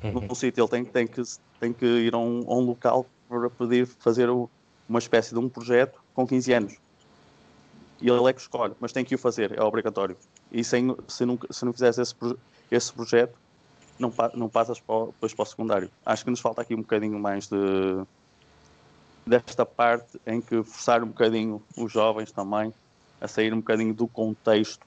[0.04, 0.28] Uhum.
[0.28, 1.22] Num sítio ele tem, tem, que,
[1.60, 4.50] tem que ir a um, a um local para poder fazer o,
[4.88, 6.78] uma espécie de um projeto com 15 anos.
[8.02, 10.18] E ele é que escolhe, mas tem que o fazer, é obrigatório.
[10.52, 12.16] E sem, se, não, se não fizesse esse,
[12.70, 13.38] esse projeto,
[13.98, 15.90] não, não passas para, depois para o secundário.
[16.06, 18.06] Acho que nos falta aqui um bocadinho mais de
[19.26, 22.74] desta parte em que forçar um bocadinho os jovens também
[23.22, 24.86] a sair um bocadinho do contexto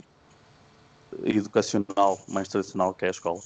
[1.25, 3.41] educacional mais tradicional que é a escola.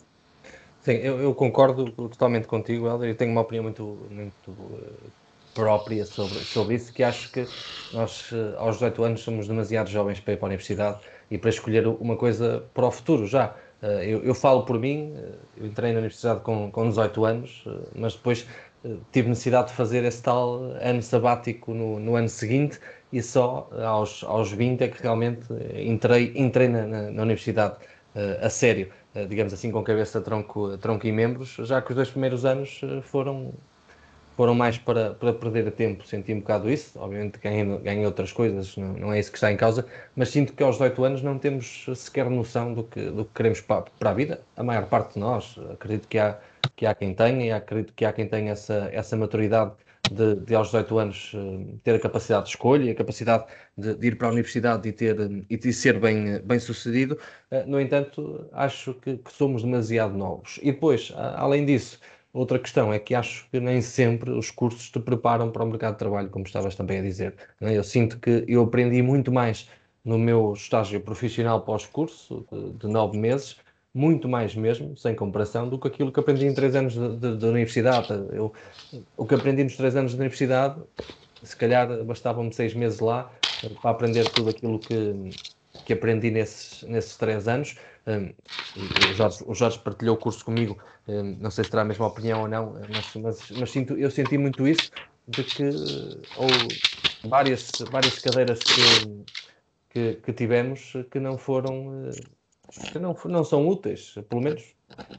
[0.80, 5.12] Sim, eu, eu concordo totalmente contigo, Helder, e tenho uma opinião muito, muito uh,
[5.52, 7.46] própria sobre, sobre isso, que acho que
[7.92, 11.50] nós, uh, aos 18 anos, somos demasiado jovens para ir para a universidade e para
[11.50, 13.54] escolher uma coisa para o futuro já.
[13.82, 17.64] Eh, eu, eu, falo por mim, eh, eu entrei na universidade com, com 18 anos,
[17.66, 18.46] eh, mas depois
[19.12, 22.80] tive necessidade de fazer esse tal ano sabático no, no ano seguinte
[23.12, 27.76] e só aos, aos 20 é que realmente entrei, entrei na, na, na universidade
[28.42, 28.90] a sério,
[29.28, 33.52] digamos assim, com cabeça, tronco, tronco e membros, já que os dois primeiros anos foram
[34.40, 38.74] foram mais para, para perder tempo, senti um bocado isso, obviamente ganhei, ganhei outras coisas,
[38.74, 39.84] não, não, é isso que está em causa,
[40.16, 43.60] mas sinto que aos 18 anos não temos sequer noção do que, do que queremos
[43.60, 46.38] para, para a vida, a maior parte de nós, acredito que há,
[46.74, 49.72] que há quem tenha, e acredito que há quem tenha essa, essa maturidade
[50.10, 53.46] de, de, aos 18 anos eh, ter a capacidade de escolha e a capacidade
[53.76, 55.16] de, de, ir para a universidade e, ter,
[55.48, 57.18] e de ser bem, bem sucedido.
[57.50, 60.58] Eh, no entanto, acho que, que somos demasiado novos.
[60.62, 62.00] E depois, além disso,
[62.32, 65.94] Outra questão é que acho que nem sempre os cursos te preparam para o mercado
[65.94, 67.34] de trabalho, como estavas também a dizer.
[67.60, 67.76] É?
[67.76, 69.68] Eu sinto que eu aprendi muito mais
[70.04, 73.56] no meu estágio profissional pós-curso, de, de, nove meses,
[73.94, 78.08] muito mais mesmo, sem comparação, do que aquilo que aprendi em três anos de universidade.
[78.32, 78.52] Eu,
[79.16, 80.82] o que aprendi nos três anos de universidade,
[81.42, 83.32] se calhar bastavam-me seis meses lá
[83.82, 84.94] para aprender tudo aquilo que,
[85.84, 87.76] que aprendi nesses, nesses três anos.
[88.06, 88.34] Um,
[88.74, 92.06] o, Jorge, o Jorge partilhou o curso comigo, um, não sei se terá a mesma
[92.06, 94.90] opinião ou não, mas, mas, mas, sinto, eu senti muito isso,
[95.26, 95.62] de que
[96.34, 96.80] ou
[97.22, 98.80] várias, várias cadeiras que,
[99.90, 102.10] que, que tivemos que não foram
[102.92, 104.74] que não, não são úteis, pelo menos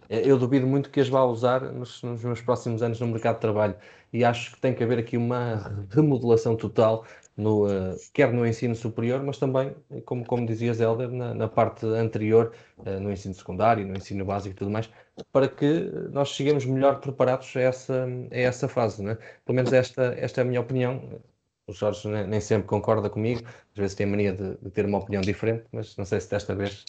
[0.10, 3.41] eu duvido muito que as vá usar nos, nos meus próximos anos no mercado de
[3.41, 3.76] trabalho
[4.12, 7.06] e acho que tem que haver aqui uma remodelação total
[7.38, 9.74] no, uh, quer no ensino superior, mas também,
[10.06, 14.54] como, como dizia Helder, na, na parte anterior, uh, no ensino secundário, no ensino básico
[14.54, 14.89] e tudo mais,
[15.32, 19.02] para que nós cheguemos melhor preparados a essa, a essa fase.
[19.02, 19.18] Né?
[19.45, 21.22] Pelo menos esta, esta é a minha opinião.
[21.68, 24.97] O Jorge nem, nem sempre concorda comigo, às vezes tem mania de, de ter uma
[24.97, 26.84] opinião diferente, mas não sei se desta vez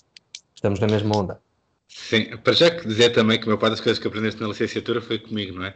[0.62, 1.40] estamos na mesma onda.
[1.88, 4.48] Sim, para já que dizer também que a maior parte das coisas que aprendeste na
[4.48, 5.74] licenciatura foi comigo, não é?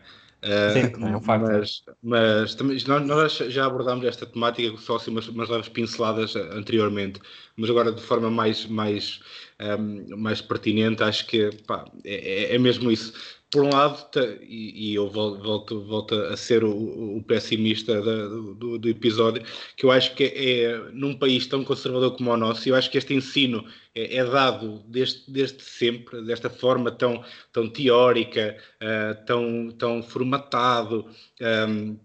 [0.73, 1.47] Sim, uh, é um facto.
[1.47, 7.21] Mas, mas também, nós, já abordámos esta temática só assim umas, umas leves pinceladas anteriormente,
[7.57, 9.21] mas agora de forma mais, mais,
[9.61, 13.13] um, mais pertinente, acho que pá, é, é mesmo isso
[13.51, 13.99] por um lado,
[14.43, 19.43] e, e eu volto, volto a ser o, o pessimista da, do, do, episódio,
[19.77, 22.91] que eu acho que é, é, num país tão conservador como o nosso, eu acho
[22.91, 29.25] que este ensino é, é dado desde, desde sempre, desta forma tão, tão teórica, uh,
[29.25, 31.07] tão, tão formatado.
[31.69, 31.99] Um,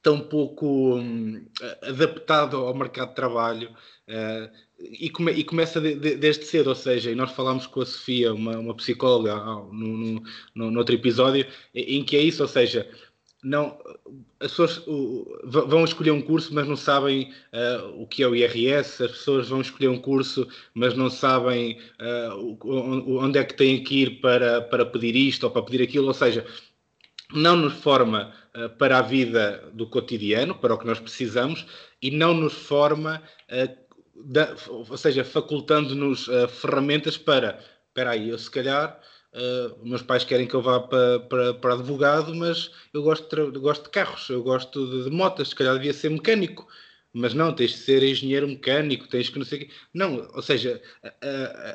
[0.00, 1.44] tão pouco um,
[1.82, 3.70] adaptado ao mercado de trabalho
[4.08, 7.80] uh, e, come, e, começa de, de, desde cedo, ou seja, e nós falámos com
[7.80, 10.22] a Sofia, uma, uma psicóloga, no, no,
[10.54, 12.88] no, no, outro episódio, em que é isso, ou seja,
[13.42, 13.78] não,
[14.40, 14.82] as pessoas
[15.44, 19.48] vão escolher um curso, mas não sabem uh, o que é o IRS, as pessoas
[19.48, 22.58] vão escolher um curso, mas não sabem uh,
[23.20, 26.14] onde é que têm que ir para, para pedir isto ou para pedir aquilo, ou
[26.14, 26.44] seja,
[27.32, 31.66] não nos forma uh, para a vida do cotidiano, para o que nós precisamos,
[32.02, 33.87] e não nos forma, uh,
[34.24, 37.58] da, ou seja, facultando-nos uh, ferramentas para,
[37.88, 39.00] espera aí, eu se calhar,
[39.82, 43.84] meus pais querem que eu vá para, para, para advogado, mas eu gosto de, gosto
[43.84, 46.66] de carros, eu gosto de, de motas, se calhar devia ser mecânico.
[47.12, 49.70] Mas não, tens de ser engenheiro mecânico, tens que não sei o quê.
[49.94, 50.80] Não, ou seja,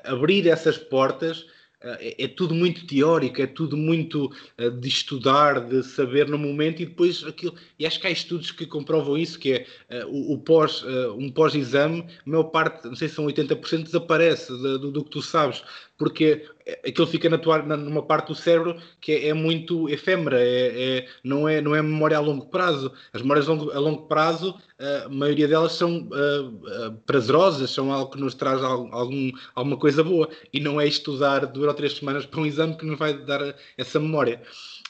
[0.04, 1.46] abrir essas portas
[1.84, 6.82] é, é, tudo muito teórico, é tudo muito uh, de estudar, de saber no momento
[6.82, 7.56] e depois aquilo.
[7.78, 11.30] E acho que há estudos que comprovam isso, que é uh, o, pós, uh, um
[11.30, 15.62] pós-exame, a maior parte, não sei se são 80%, desaparece do, do, que tu sabes
[15.98, 16.46] porque
[16.86, 21.08] aquilo fica na tua, numa parte do cérebro que é, é muito efêmera, é, é,
[21.24, 22.92] não, é, não é memória a longo prazo.
[23.12, 28.12] As memórias a longo, a longo prazo, a maioria delas são uh, prazerosas, são algo
[28.12, 32.26] que nos traz algum, alguma coisa boa, e não é estudar duas ou três semanas
[32.26, 34.42] para um exame que nos vai dar essa memória.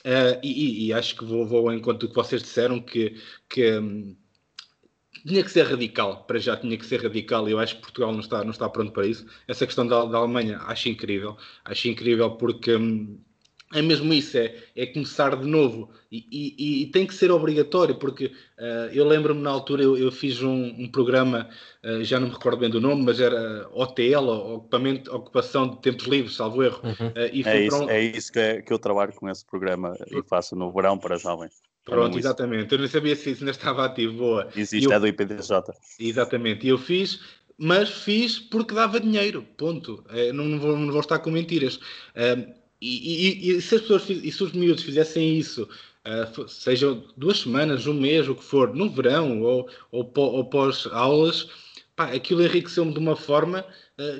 [0.05, 3.15] Uh, e, e, acho que vou, vou ao encontro do que vocês disseram, que,
[3.47, 4.15] que um,
[5.25, 8.11] tinha que ser radical, para já tinha que ser radical, e eu acho que Portugal
[8.11, 9.25] não está, não está pronto para isso.
[9.47, 13.17] Essa questão da, da Alemanha, acho incrível, acho incrível porque hum,
[13.73, 17.95] é mesmo isso, é, é começar de novo e, e, e tem que ser obrigatório,
[17.95, 21.49] porque uh, eu lembro-me na altura, eu, eu fiz um, um programa,
[21.83, 26.05] uh, já não me recordo bem do nome, mas era OTL, Ocupamento, Ocupação de Tempos
[26.05, 26.81] Livres, salvo erro.
[26.83, 27.07] Uhum.
[27.07, 27.89] Uh, e é, isso, um...
[27.89, 31.17] é isso que, é, que eu trabalho com esse programa e faço no verão para
[31.17, 31.61] jovens.
[31.85, 32.73] Pronto, exatamente.
[32.73, 34.17] Eu não sabia se isso ainda estava ativo.
[34.17, 34.47] Boa.
[34.55, 34.93] Existe, eu...
[34.93, 35.73] é do IPDJ.
[35.99, 36.65] Exatamente.
[36.65, 37.19] E eu fiz,
[37.57, 39.45] mas fiz porque dava dinheiro.
[39.57, 40.03] Ponto.
[40.09, 41.79] É, não, não, vou, não vou estar com mentiras.
[42.15, 45.63] Um, e, e, e, se as pessoas e se os miúdos fizessem isso,
[46.05, 51.49] uh, seja duas semanas, um mês, o que for, no verão ou, ou, ou pós-aulas,
[51.97, 53.65] aquilo enriqueceu-me de uma forma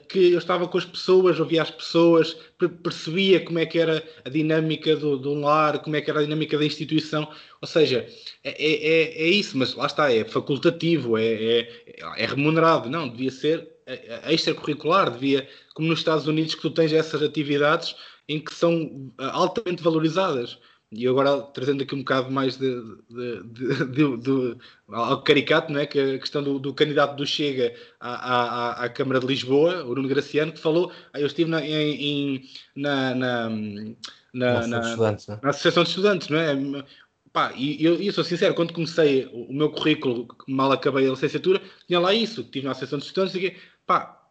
[0.08, 2.38] que eu estava com as pessoas, ouvia as pessoas,
[2.84, 6.24] percebia como é que era a dinâmica do, do lar, como é que era a
[6.24, 7.28] dinâmica da instituição.
[7.62, 8.08] Ou seja,
[8.44, 11.70] é, é, é, é isso, mas lá está, é facultativo, é, é,
[12.18, 12.90] é remunerado.
[12.90, 17.22] Não, devia ser é, é extracurricular, devia, como nos Estados Unidos, que tu tens essas
[17.22, 17.96] atividades
[18.28, 20.58] em que são eh, altamente valorizadas.
[20.96, 22.70] E agora trazendo aqui um bocado mais de,
[23.10, 23.44] de,
[23.88, 24.58] de, de,
[24.90, 25.86] algo caricato, não é?
[25.86, 29.96] que a questão do, do candidato do Chega à, à, à, Câmara de Lisboa, o
[29.96, 32.44] Nuno Graciano, que falou, ah, eu estive na, em,
[32.76, 35.40] na, na, na, na, na, é?
[35.42, 36.86] na Associação de Estudantes, não é?
[37.32, 41.60] Pá, e eu, eu, sou sincero, quando comecei o, meu currículo, mal acabei a licenciatura,
[41.88, 43.56] tinha lá isso, que estive na Associação de Estudantes, e
[43.88, 44.24] pá,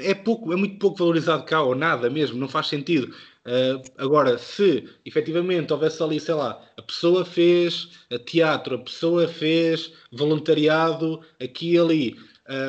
[0.00, 3.14] é pouco, é muito pouco valorizado cá, ou nada mesmo, não faz sentido.
[3.48, 7.88] Uh, agora, se efetivamente houvesse ali, sei lá, a pessoa fez
[8.26, 12.16] teatro, a pessoa fez voluntariado aqui e ali,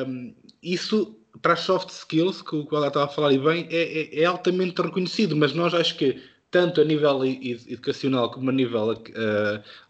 [0.08, 4.00] um, isso para as soft skills, que o ela estava a falar e bem, é,
[4.00, 6.20] é, é, altamente reconhecido, mas nós acho que
[6.50, 8.94] tanto a nível educacional como a nível uh,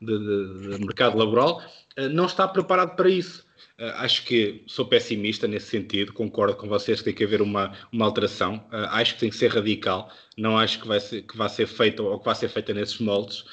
[0.01, 1.62] de, de, de, mercado laboral,
[1.99, 3.45] uh, não está preparado para isso.
[3.78, 7.72] Uh, acho que sou pessimista nesse sentido, concordo com vocês que tem que haver uma,
[7.91, 8.62] uma alteração.
[8.70, 10.11] Acho que tem que ser radical,
[10.41, 12.99] não acho que vai ser, que vai ser feita ou que vai ser feita nesses
[12.99, 13.45] moldes.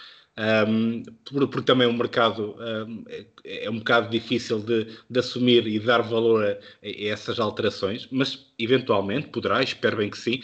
[0.67, 3.25] um, porque também o mercado um, é,
[3.65, 8.45] é, um bocado difícil de, de assumir e dar valor a, a, essas alterações, mas
[8.57, 10.39] eventualmente poderá, espero bem que sim,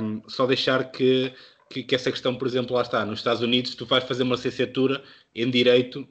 [0.00, 1.32] um, só deixar que,
[1.70, 4.34] que, que, essa questão, por exemplo, lá está, nos Estados Unidos, tu vais fazer uma
[4.36, 5.02] licenciatura
[5.34, 6.06] em Direito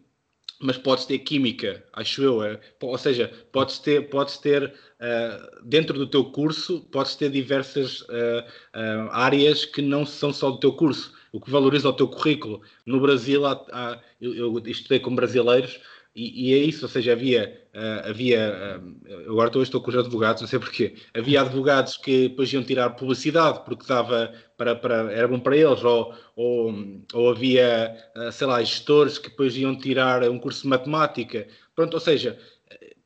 [0.60, 2.44] mas podes ter química, acho eu.
[2.44, 8.02] É, ou seja, podes ter, podes ter uh, dentro do teu curso, podes ter diversas
[8.02, 8.44] uh,
[8.76, 12.62] uh, áreas que não são só do teu curso, o que valoriza o teu currículo.
[12.86, 15.80] No Brasil, há, há, eu, eu, estudei com brasileiros
[16.20, 20.42] e, é isso, ou seja, havia, uh, havia uh, agora estou, estou com os advogados,
[20.42, 25.28] não sei porquê, havia advogados que depois iam tirar publicidade porque dava para, para, era
[25.28, 26.74] bom para eles, ou, ou,
[27.14, 31.94] ou havia, uh, sei lá, gestores que depois iam tirar um curso de matemática, pronto,
[31.94, 32.38] ou seja,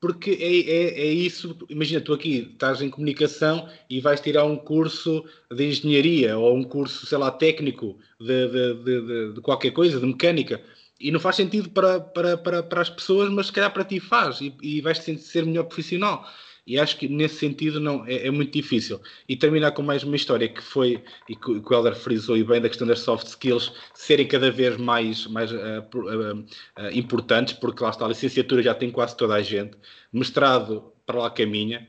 [0.04, 4.58] porque é, é, é, isso, imagina, tu aqui estás em comunicação e vais tirar um
[4.58, 10.02] curso de engenharia ou um curso, sei lá, técnico de, de, de, de qualquer coisa,
[10.02, 10.62] de mecânica,
[11.04, 14.00] e não faz sentido para, para, para, para as pessoas, mas se calhar para ti
[14.00, 16.26] faz e, e vais ser melhor profissional.
[16.66, 19.02] E acho que nesse sentido não é, é, muito difícil.
[19.28, 22.44] E terminar com mais uma história que foi, e que, que o Helder frisou e
[22.44, 26.46] bem, da questão das soft skills serem cada vez mais, mais uh, uh, uh,
[26.94, 29.76] importantes, porque lá está, a licenciatura já tem quase toda a gente,
[30.12, 31.86] mestrado para lá caminha,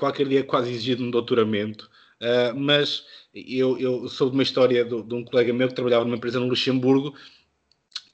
[0.00, 1.88] qualquer dia é quase exigido um doutoramento.
[2.56, 6.16] mas eu, eu sou de uma história de, de um colega meu que trabalhava numa
[6.16, 7.14] empresa no Luxemburgo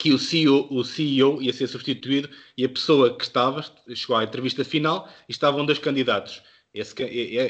[0.01, 3.62] que o CEO, o CEO ia ser substituído e a pessoa que estava
[3.94, 6.42] chegou à entrevista final e estavam dois candidatos.
[6.72, 6.94] Esse,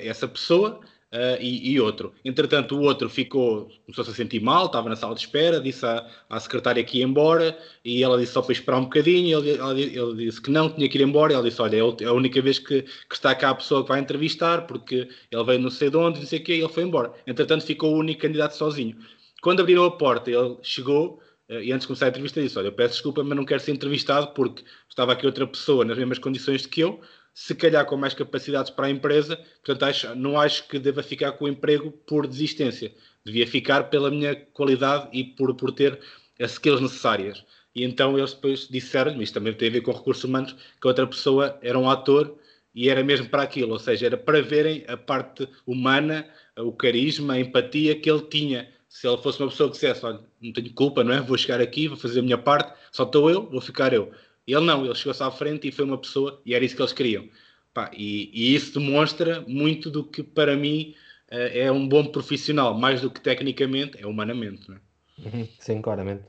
[0.04, 0.80] essa pessoa
[1.12, 2.12] uh, e, e, outro.
[2.24, 6.04] Entretanto, o outro ficou, começou-se a sentir mal, estava na sala de espera, disse à,
[6.28, 9.38] à secretária que ia embora e ela disse só para esperar um bocadinho.
[9.38, 11.32] Ele, ele, disse que não, tinha que ir embora.
[11.32, 13.90] Ela disse: Olha, é, é a única vez que, que, está cá a pessoa que
[13.90, 16.68] vai entrevistar, porque ele veio não sei de onde, não sei o quê, e ele
[16.68, 17.12] foi embora.
[17.28, 18.96] Entretanto, ficou o único candidato sozinho.
[19.40, 21.20] Quando abriram a porta, ele chegou
[21.50, 23.72] e antes de começar a entrevista disse, olha, eu peço desculpa, mas não quero ser
[23.72, 27.00] entrevistado porque estava aqui outra pessoa nas mesmas condições que eu,
[27.34, 31.32] se calhar com mais capacidades para a empresa, portanto acho, não acho que deva ficar
[31.32, 32.92] com o emprego por desistência,
[33.24, 35.98] devia ficar pela minha qualidade e por, por ter
[36.40, 37.44] as skills necessárias.
[37.74, 41.06] E então eles depois disseram-me, isto também tem a ver com recursos humanos, que outra
[41.06, 42.36] pessoa era um ator
[42.74, 47.34] e era mesmo para aquilo, ou seja, era para verem a parte humana, o carisma,
[47.34, 50.74] a empatia que ele tinha se ele fosse uma pessoa que dissesse, olha, não tenho
[50.74, 51.20] culpa, não é?
[51.20, 54.12] Vou chegar aqui, vou fazer a minha parte, só estou eu, vou ficar eu.
[54.44, 56.82] E ele não, ele chegou-se à frente e foi uma pessoa, e era isso que
[56.82, 57.28] eles queriam.
[57.72, 60.96] Pá, e, e, isso demonstra muito do que para mim
[61.30, 64.80] uh, é um bom profissional, mais do que tecnicamente, é humanamente, não é?
[65.18, 66.24] Uhum, sim, claramente.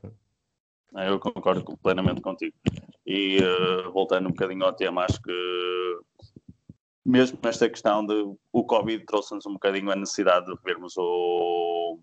[0.94, 2.56] Eu concordo plenamente contigo.
[3.08, 6.00] E uh, voltando um bocadinho ao tema, acho que
[7.04, 8.14] mesmo nesta questão de
[8.54, 12.00] o Covid trouxe-nos um bocadinho a necessidade de revermos o,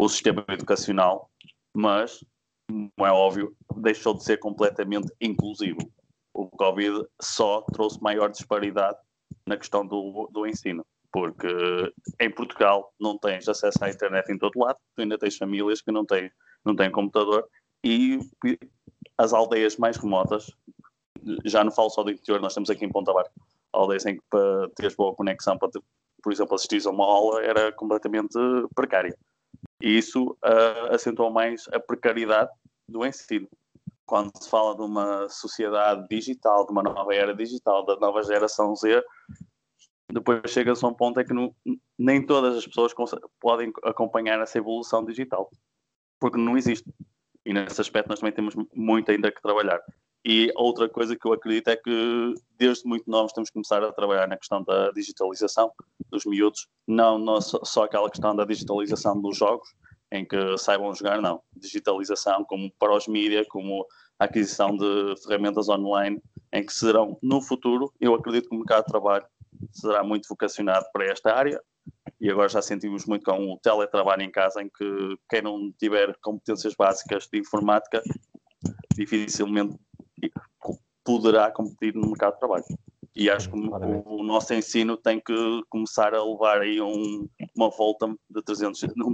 [0.00, 1.30] o sistema educacional,
[1.74, 2.24] mas,
[2.66, 5.92] como é óbvio, deixou de ser completamente inclusivo.
[6.32, 8.96] O Covid só trouxe maior disparidade
[9.46, 10.82] na questão do, do ensino,
[11.12, 11.46] porque
[12.18, 15.92] em Portugal não tens acesso à internet em todo lado, tu ainda tens famílias que
[15.92, 16.30] não têm,
[16.64, 17.46] não têm computador
[17.84, 18.18] e
[19.18, 20.50] as aldeias mais remotas,
[21.44, 23.32] já não falo só do interior, nós estamos aqui em Ponta Barca,
[23.70, 25.68] aldeias em que para teres boa conexão para,
[26.22, 28.38] por exemplo, assistir a uma aula era completamente
[28.74, 29.14] precária.
[29.80, 32.50] E isso uh, acentuou mais a precariedade
[32.88, 33.48] do ensino.
[34.04, 38.74] Quando se fala de uma sociedade digital, de uma nova era digital, da nova geração
[38.74, 39.02] Z,
[40.12, 41.54] depois chega-se a um ponto em que não,
[41.98, 42.92] nem todas as pessoas
[43.40, 45.48] podem acompanhar essa evolução digital,
[46.18, 46.92] porque não existe.
[47.46, 49.80] E nesse aspecto nós também temos muito ainda que trabalhar.
[50.24, 53.92] E outra coisa que eu acredito é que desde muito novos temos que começar a
[53.92, 55.72] trabalhar na questão da digitalização
[56.10, 59.68] dos miúdos, não, não só aquela questão da digitalização dos jogos,
[60.12, 61.40] em que saibam jogar, não.
[61.56, 63.86] Digitalização como para os mídias, como
[64.18, 66.20] a aquisição de ferramentas online,
[66.52, 69.24] em que serão, no futuro, eu acredito que o mercado de trabalho
[69.72, 71.62] será muito vocacionado para esta área,
[72.20, 76.14] e agora já sentimos muito com o teletrabalho em casa, em que quem não tiver
[76.20, 78.02] competências básicas de informática,
[78.94, 79.78] dificilmente
[81.18, 82.64] poderá competir no mercado de trabalho.
[83.14, 85.34] E acho que o, o, nosso ensino tem que
[85.68, 89.12] começar a levar aí um, uma volta de 300, não,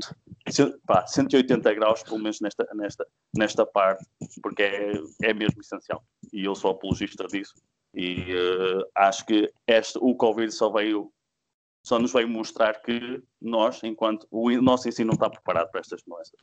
[0.86, 4.04] pá, 180 graus, pelo menos nesta, nesta, nesta parte,
[4.42, 4.92] porque é,
[5.24, 6.04] é mesmo essencial.
[6.32, 7.54] E eu sou apologista disso.
[7.94, 11.10] E uh, acho que este, o Covid só veio
[11.86, 16.02] só nos veio mostrar que nós, enquanto o nosso ensino não está preparado para estas
[16.04, 16.34] mudanças.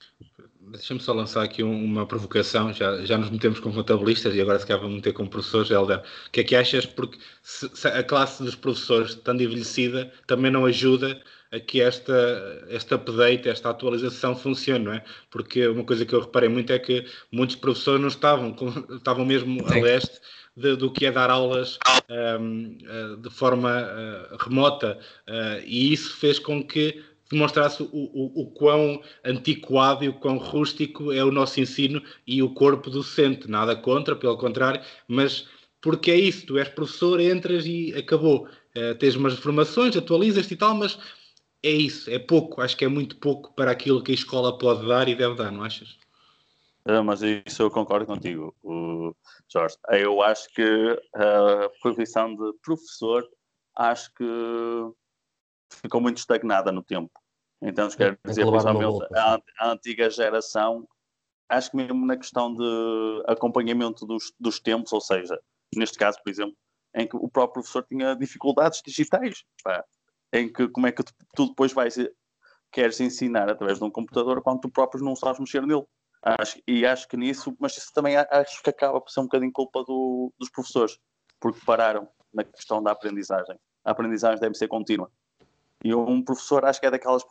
[0.71, 4.65] Deixa-me só lançar aqui uma provocação, já, já nos metemos com contabilistas e agora se
[4.65, 5.99] calhar vamos meter com professores, Helder.
[5.99, 6.85] O que é que achas?
[6.85, 11.21] Porque se, se a classe dos professores, estando envelhecida, também não ajuda
[11.51, 15.03] a que esta, esta update, esta atualização funcione, não é?
[15.29, 18.55] Porque uma coisa que eu reparei muito é que muitos professores não estavam,
[18.95, 19.77] estavam mesmo Sim.
[19.77, 20.21] a leste
[20.55, 21.77] de, do que é dar aulas
[22.39, 28.41] um, uh, de forma uh, remota, uh, e isso fez com que demonstrasse o, o,
[28.41, 33.49] o, quão antiquado e o quão rústico é o nosso ensino e o corpo docente.
[33.49, 35.47] Nada contra, pelo contrário, mas
[35.81, 38.47] porque é isso, tu és professor, entras e acabou.
[38.77, 40.97] Uh, tens umas formações, atualizas-te e tal, mas
[41.63, 44.85] é isso, é pouco, acho que é muito pouco para aquilo que a escola pode
[44.85, 45.97] dar e deve dar, não achas?
[46.85, 48.53] Ah, mas isso eu concordo contigo,
[49.51, 49.77] Jorge.
[49.89, 50.63] Eu acho que
[51.15, 53.25] a profissão de professor
[53.75, 54.25] acho que
[55.71, 57.11] ficou muito estagnada no tempo.
[57.61, 60.85] Então, quero dizer, principalmente a, a, antiga geração,
[61.47, 65.39] acho que mesmo na questão de acompanhamento dos, dos tempos, ou seja,
[65.73, 66.55] neste caso, por exemplo,
[66.93, 69.83] em que o próprio professor tinha dificuldades digitais, pá,
[70.33, 71.97] em que como é que tu, tu depois vais
[72.71, 75.85] queres ensinar através de um computador quando tu próprio não sabes mexer nele.
[76.23, 79.51] Acho, e acho que nisso, mas isso também acho que acaba por ser um bocadinho
[79.51, 80.97] culpa do, dos professores,
[81.39, 83.59] porque pararam na questão da aprendizagem.
[83.83, 85.11] A aprendizagem deve ser contínua.
[85.83, 87.25] E um professor acho que é daquelas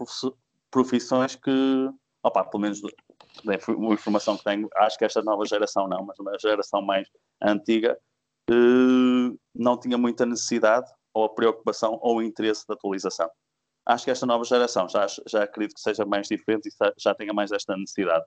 [0.71, 1.91] profissões que,
[2.23, 3.55] opa, pelo menos da
[3.91, 7.09] informação que tenho, acho que esta nova geração não, mas uma geração mais
[7.41, 7.99] antiga
[8.51, 13.31] eh, não tinha muita necessidade ou a preocupação ou o interesse da atualização.
[13.87, 17.33] Acho que esta nova geração já, já acredito que seja mais diferente e já tenha
[17.33, 18.25] mais esta necessidade.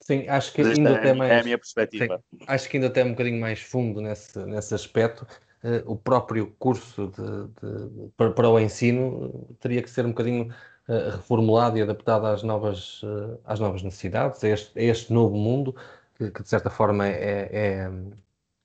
[0.00, 1.32] Sim, acho que ainda é, até mais.
[1.32, 2.22] É a minha perspectiva.
[2.30, 5.26] Sim, acho que ainda até um bocadinho mais fundo nesse, nesse aspecto.
[5.64, 10.54] Uh, o próprio curso de, de, para, para, o ensino teria que ser um bocadinho
[10.86, 15.34] uh, reformulado e adaptado às novas, uh, às novas necessidades, a este, a este novo
[15.34, 15.74] mundo,
[16.14, 17.90] que, que, de certa forma é, é,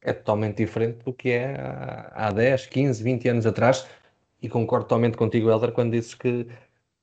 [0.01, 3.87] é, totalmente diferente do que é há, há 10, 15, 20 anos atrás.
[4.41, 6.47] E concordo totalmente contigo, Helder, quando dizes que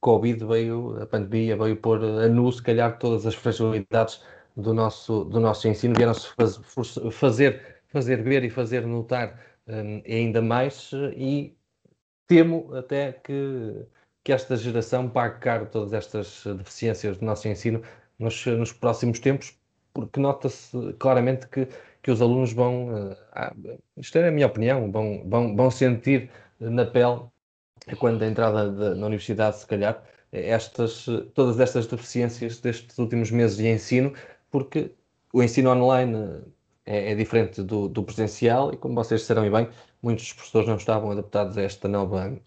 [0.00, 4.22] Covid veio, a pandemia veio pôr a nu, se calhar, todas as fragilidades
[4.56, 6.60] do nosso, do nosso ensino, vieram-se faz,
[7.12, 11.56] fazer, fazer ver e fazer notar um, ainda mais e
[12.26, 13.86] temo até que,
[14.24, 17.82] que esta geração pague caro todas estas deficiências do nosso ensino
[18.18, 19.58] nos, nos próximos tempos,
[19.92, 21.68] porque nota-se claramente que,
[22.02, 23.54] que os alunos vão, uh, ah,
[23.96, 26.30] isto é a minha opinião, vão, vão, vão sentir
[26.60, 27.20] na pele
[27.96, 33.56] quando a entrada de, na universidade, se calhar, estas, todas estas deficiências destes últimos meses
[33.56, 34.12] de ensino,
[34.50, 34.92] porque
[35.32, 36.42] o ensino online
[36.84, 39.68] é, é diferente do, do, presencial e, como vocês disseram bem,
[40.02, 42.38] muitos professores não estavam adaptados a esta nova,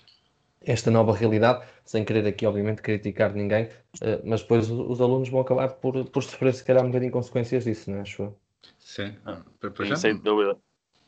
[0.61, 3.69] esta nova realidade, sem querer aqui, obviamente, criticar ninguém,
[4.01, 7.65] eh, mas depois os, alunos vão acabar por, por sofrer, se calhar, um bocadinho consequências
[7.65, 8.03] disso, não é?
[8.79, 9.41] Sim, ah,
[9.85, 9.95] já?
[9.95, 10.57] sem dúvida.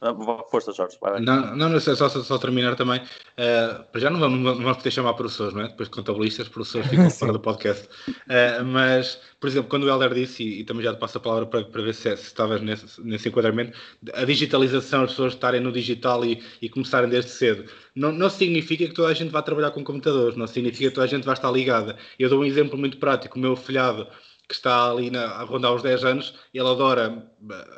[0.04, 0.97] Ah, força, Jorge.
[0.99, 1.22] Vai, vai.
[1.22, 2.99] Não, não, não só, só, só terminar também.
[2.99, 5.70] Uh, já não vamos, não vamos poder chamar professores, não é?
[5.70, 7.88] Depois de contabilistas, professores ficam fora do podcast.
[8.10, 11.22] Uh, mas, por exemplo, quando o Helder disse, e, e também já te passo a
[11.22, 13.78] palavra para, para ver se, se estavas nesse, nesse enquadramento,
[14.14, 17.64] a digitalização, as pessoas estarem no digital e, e começarem desde cedo,
[17.95, 21.06] não, não significa que toda a gente vá trabalhar com computadores, não significa que toda
[21.06, 21.95] a gente vai estar ligada.
[22.20, 23.38] Eu dou um exemplo muito prático.
[23.38, 24.06] O meu filhado
[24.48, 27.26] que está ali na, a rondar os 10 anos, ele adora,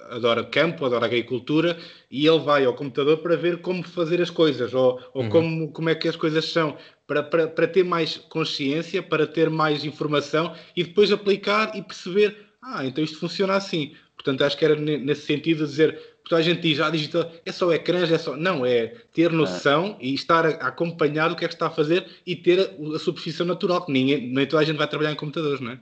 [0.09, 1.77] adora campo, adora agricultura
[2.09, 5.29] e ele vai ao computador para ver como fazer as coisas ou, ou uhum.
[5.29, 6.75] como, como é que as coisas são,
[7.07, 12.35] para, para, para ter mais consciência, para ter mais informação e depois aplicar e perceber,
[12.61, 13.95] ah, então isto funciona assim.
[14.15, 17.51] Portanto, acho que era nesse sentido de dizer, toda a gente diz, ah, digital, é
[17.51, 18.35] só ecrãs, é só.
[18.35, 20.05] Não, é ter noção é.
[20.05, 22.95] e estar a, a acompanhar o que é que está a fazer e ter a,
[22.95, 25.79] a superfície natural, que ninguém, nem toda a gente vai trabalhar em computadores, não é?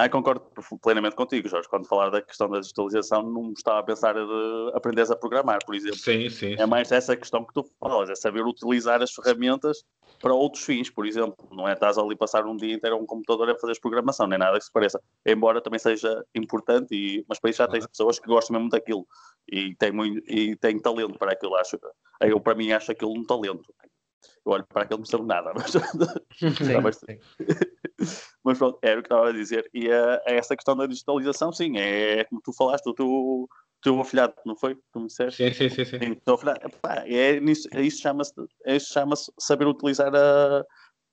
[0.00, 0.40] Ah, concordo
[0.80, 1.68] plenamente contigo, Jorge.
[1.68, 5.74] Quando falar da questão da digitalização, não estava a pensar de aprender a programar, por
[5.74, 5.98] exemplo.
[5.98, 6.54] Sim, sim.
[6.58, 9.84] É mais essa questão que tu falas, é saber utilizar as ferramentas
[10.18, 11.36] para outros fins, por exemplo.
[11.52, 14.38] Não é estás ali passar um dia inteiro a um computador a fazer programação, nem
[14.38, 14.98] nada que se pareça.
[15.26, 19.06] Embora também seja importante, e, mas para isso já tens pessoas que gostam mesmo daquilo
[19.46, 21.56] e têm, muito, e têm talento para aquilo.
[21.56, 21.78] Acho,
[22.22, 23.74] eu, para mim, acho aquilo um talento.
[24.46, 25.72] Eu olho para aquilo não percebo nada, mas.
[26.56, 26.96] Sim, mas...
[26.96, 27.18] sim.
[28.42, 29.68] Mas pronto, era o que estava a dizer.
[29.74, 33.46] E uh, essa questão da digitalização, sim, é como tu falaste, o teu,
[33.82, 34.74] teu afilhado, não foi?
[34.90, 35.52] Tu me disseste?
[35.52, 35.84] Sim, sim, sim.
[35.84, 35.98] sim.
[36.00, 38.32] Então, epá, é, nisso, é isso chama-se
[38.64, 40.64] é chama saber utilizar a,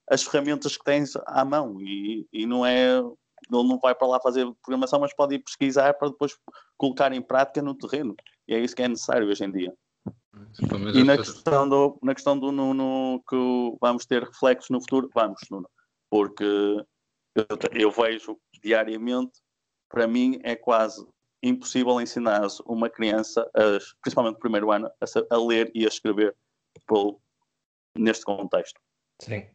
[0.10, 3.00] as ferramentas que tens à mão e, e não é.
[3.00, 6.36] Ele não vai para lá fazer programação, mas pode ir pesquisar para depois
[6.76, 8.16] colocar em prática no terreno.
[8.48, 9.74] E é isso que é necessário hoje em dia.
[10.94, 15.40] E na questão, do, na questão do Nuno que vamos ter reflexos no futuro, vamos,
[15.50, 15.70] Nuno,
[16.10, 16.44] porque
[17.36, 19.40] eu, eu vejo diariamente,
[19.90, 21.06] para mim é quase
[21.44, 26.36] impossível ensinar uma criança, a, principalmente no primeiro ano, a, a ler e a escrever
[26.88, 27.20] pelo,
[27.96, 28.80] neste contexto.
[29.22, 29.48] Sim.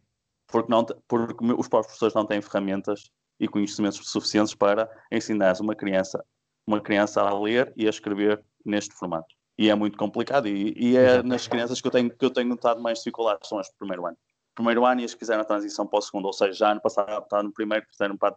[0.47, 6.23] Porque, não, porque os professores não têm ferramentas e conhecimentos suficientes para ensinar uma criança,
[6.67, 9.33] uma criança a ler e a escrever neste formato.
[9.57, 10.47] E é muito complicado.
[10.47, 13.59] E, e é nas crianças que eu, tenho, que eu tenho notado mais dificuldades, são
[13.59, 14.17] as do primeiro ano.
[14.55, 16.81] Primeiro ano e as que fizeram a transição para o segundo, ou seja, já ano
[16.81, 18.35] passado no primeiro, fizeram para,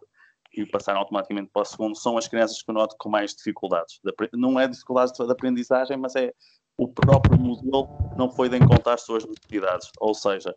[0.55, 4.01] e passaram automaticamente para o segundo, são as crianças que eu noto com mais dificuldades.
[4.33, 6.33] Não é dificuldades de aprendizagem, mas é
[6.79, 9.91] o próprio modelo não foi de encontrar as suas necessidades.
[9.99, 10.55] Ou seja,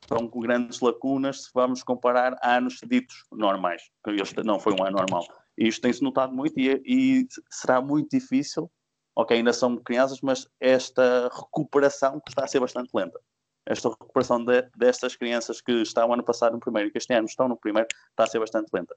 [0.00, 3.82] estão com grandes lacunas se vamos comparar a anos ditos normais.
[4.08, 5.24] Este não foi um ano normal.
[5.56, 8.70] E isto tem-se notado muito e, e, será muito difícil.
[9.16, 13.20] Ok, ainda são crianças, mas esta recuperação está a ser bastante lenta.
[13.66, 17.26] Esta recuperação de, destas crianças que estavam ano passado no primeiro e que este ano
[17.26, 18.94] estão no primeiro está a ser bastante lenta.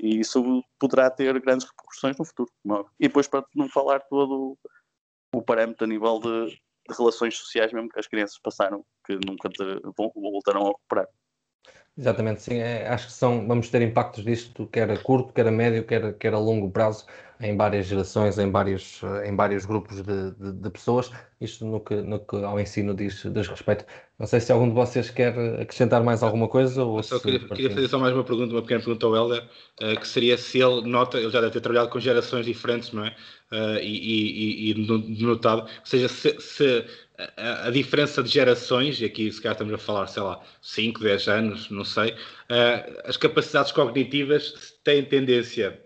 [0.00, 2.50] E isso poderá ter grandes repercussões no futuro.
[2.64, 2.86] Não?
[3.00, 4.56] E depois, para não falar todo
[5.34, 9.48] o parâmetro a nível de, de relações sociais, mesmo que as crianças passaram, que nunca
[9.48, 9.64] te,
[9.96, 11.08] vão, voltarão a recuperar.
[11.98, 12.58] Exatamente, sim.
[12.58, 16.16] É, acho que são, vamos ter impactos disto, quer a curto, quer a médio, quer,
[16.18, 17.06] quer a longo prazo,
[17.40, 21.10] em várias gerações, em vários, em vários grupos de, de, de pessoas.
[21.40, 23.84] Isto no que, no que ao ensino diz, diz respeito.
[24.18, 26.82] Não sei se algum de vocês quer acrescentar mais alguma coisa.
[26.82, 29.44] Ou só queria, queria, fazer só mais uma pergunta, uma pequena pergunta ao Helder,
[29.82, 33.04] uh, que seria se ele nota, ele já deve ter trabalhado com gerações diferentes, não
[33.04, 33.14] é?
[33.52, 36.84] Uh, e, e, e, notado, ou seja, se, se
[37.36, 41.00] a, a, diferença de gerações, e aqui se calhar estamos a falar, sei lá, 5,
[41.00, 45.80] 10 anos, não sei, uh, as capacidades cognitivas têm tendência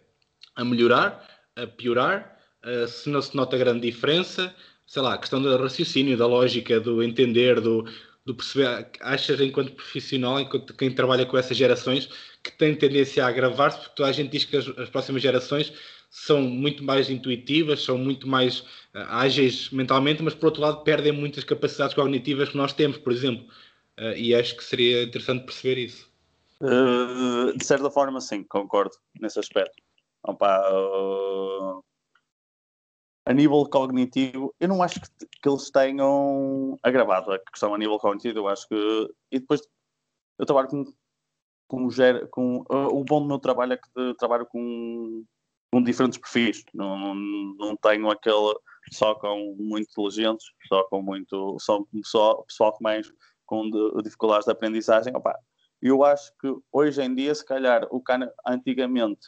[0.57, 1.30] a melhorar,
[1.63, 4.55] a piorar, uh, se não se nota grande diferença,
[4.87, 7.85] sei lá, a questão do raciocínio, da lógica, do entender, do,
[8.25, 12.09] do perceber, achas enquanto profissional, enquanto quem trabalha com essas gerações,
[12.43, 15.73] que tem tendência a agravar-se, porque toda a gente diz que as, as próximas gerações
[16.11, 21.13] são muito mais intuitivas, são muito mais uh, ágeis mentalmente, mas por outro lado perdem
[21.13, 23.47] muitas capacidades cognitivas que nós temos, por exemplo.
[23.97, 26.11] Uh, e acho que seria interessante perceber isso.
[26.61, 29.81] Uh, de certa forma, sim, concordo nesse aspecto.
[30.23, 30.63] Opa,
[33.27, 35.09] a nível cognitivo, eu não acho que,
[35.43, 38.41] que, eles tenham agravado a questão a nível cognitivo.
[38.41, 39.09] Eu acho que.
[39.31, 39.61] E depois
[40.39, 40.85] eu trabalho com.
[41.69, 41.89] com,
[42.31, 45.25] com o bom do meu trabalho é que trabalho com
[45.73, 46.65] com diferentes perfis.
[46.75, 48.55] Não, não tenho aquele
[48.91, 51.57] só com muito inteligentes, só com muito.
[51.61, 53.11] só, só pessoal com mais
[53.47, 55.15] com de, dificuldades de aprendizagem.
[55.15, 55.39] Opa,
[55.81, 58.13] eu acho que hoje em dia, se calhar, o que
[58.47, 59.27] antigamente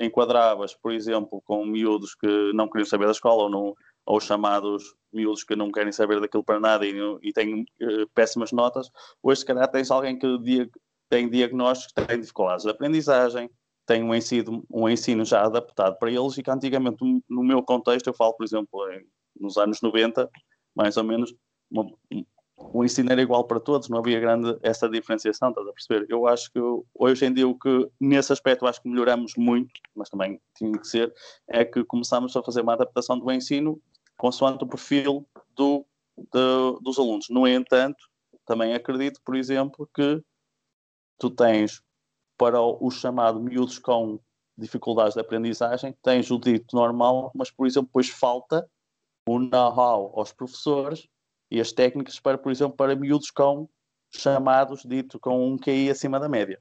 [0.00, 3.74] enquadravas, por exemplo, com miúdos que não queriam saber da escola ou, não,
[4.06, 8.50] ou chamados miúdos que não querem saber daquilo para nada e, e têm uh, péssimas
[8.50, 8.88] notas,
[9.22, 10.68] hoje se calhar tens alguém que dia,
[11.08, 13.50] tem diagnósticos, tem dificuldades de aprendizagem,
[13.86, 18.06] tem um ensino, um ensino já adaptado para eles e que antigamente, no meu contexto,
[18.06, 19.04] eu falo, por exemplo, em,
[19.38, 20.30] nos anos 90,
[20.74, 21.34] mais ou menos,
[21.70, 21.86] uma,
[22.72, 26.06] o ensino era igual para todos, não havia grande essa diferenciação, estás a perceber?
[26.08, 26.60] Eu acho que
[26.94, 30.86] hoje em dia o que, nesse aspecto, acho que melhoramos muito, mas também tinha que
[30.86, 31.12] ser,
[31.48, 33.80] é que começamos a fazer uma adaptação do ensino
[34.16, 35.86] consoante o perfil do,
[36.16, 37.26] de, dos alunos.
[37.30, 37.98] No entanto,
[38.44, 40.22] também acredito, por exemplo, que
[41.18, 41.82] tu tens
[42.36, 44.20] para o, chamado miúdos com
[44.56, 48.68] dificuldades de aprendizagem, tens o dito normal, mas, por exemplo, depois falta
[49.26, 51.08] o know-how aos professores
[51.50, 53.68] e as técnicas para, por exemplo, para miúdos com
[54.14, 56.60] chamados dito com um QI acima da média.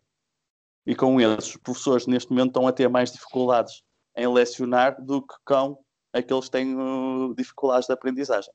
[0.86, 3.84] E com esses, os professores neste momento estão a ter mais dificuldades
[4.16, 5.78] em lecionar do que com
[6.14, 8.52] aqueles que têm uh, dificuldades de aprendizagem.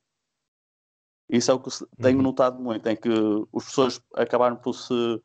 [1.28, 1.70] Isso é o que
[2.00, 2.22] tenho uhum.
[2.22, 5.22] notado muito, em que os professores acabaram por se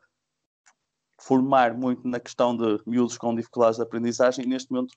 [1.20, 4.96] formar muito na questão de miúdos com dificuldades de aprendizagem e neste momento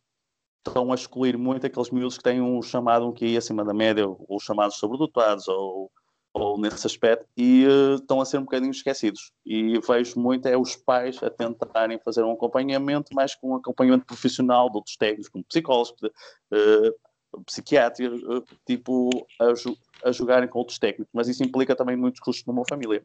[0.64, 4.06] estão a escolher muito aqueles miúdos que têm um chamado um QI acima da média
[4.06, 5.90] ou chamados sobredotados ou,
[6.34, 10.56] ou nesse aspecto e uh, estão a ser um bocadinho esquecidos e vejo muito é
[10.56, 15.28] os pais a tentarem fazer um acompanhamento mais com um acompanhamento profissional de outros técnicos
[15.28, 21.76] como psicólogos uh, psiquiatras uh, tipo a, a jogarem com outros técnicos mas isso implica
[21.76, 23.04] também muitos custos numa família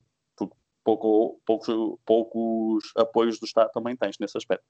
[0.88, 4.64] pouco, poucos, poucos apoios do Estado também tens nesse aspecto.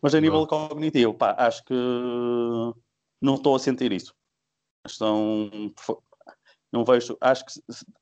[0.00, 1.74] Mas a nível cognitivo, pá, acho que
[3.20, 4.14] não estou a sentir isso.
[4.86, 5.50] Estão,
[6.72, 7.52] não vejo, acho que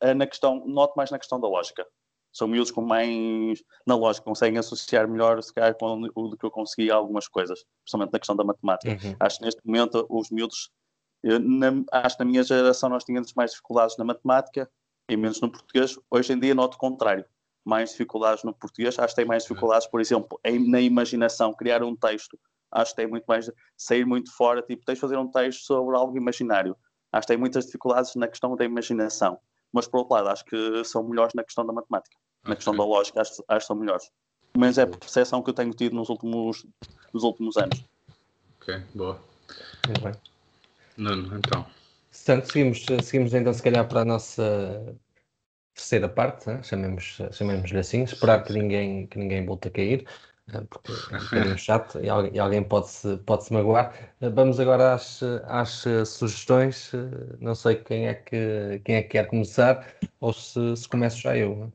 [0.00, 1.86] é na questão, noto mais na questão da lógica.
[2.32, 6.50] São miúdos com mais, na lógica, conseguem associar melhor, se calhar, com o que eu
[6.50, 8.92] consegui algumas coisas, principalmente na questão da matemática.
[8.92, 9.16] Uhum.
[9.18, 10.70] Acho que neste momento os miúdos
[11.22, 14.70] Eu, na, acho que na minha geração nós tínhamos mais dificuldades na matemática
[15.10, 15.98] e menos no português.
[16.10, 17.24] Hoje em dia noto o contrário.
[17.64, 18.98] Mais dificuldades no português.
[18.98, 22.38] Acho que tem mais dificuldades, por exemplo, em, na imaginação, criar um texto.
[22.70, 25.96] Acho que tem muito mais, sair muito fora, tipo, tens de fazer um texto sobre
[25.96, 26.76] algo imaginário.
[27.12, 29.38] Acho que tem muitas dificuldades na questão da imaginação.
[29.72, 32.16] Mas, por outro lado, acho que são melhores na questão da matemática.
[32.44, 34.10] Na questão da lógica, acho, acho que são melhores.
[34.56, 36.66] Mas é a percepção que eu tenho tido nos últimos,
[37.12, 37.84] nos últimos anos.
[38.60, 39.20] Ok, boa.
[39.86, 40.12] Muito bem.
[40.96, 41.66] Nuno, então.
[42.10, 44.96] Portanto, seguimos, seguimos então, se calhar, para a nossa
[45.74, 46.62] terceira parte, né?
[46.62, 50.06] chamemos, chamemos-lhe assim, esperar que ninguém, que ninguém volte a cair,
[50.70, 53.94] porque é um bocadinho chato e alguém, e alguém pode-se pode -se magoar.
[54.20, 56.92] Eh, vamos agora às, às eh, sugestões.
[57.40, 59.86] Não sei quem é que, quem é que quer começar
[60.20, 61.56] ou se, se começo já eu.
[61.56, 61.72] Né?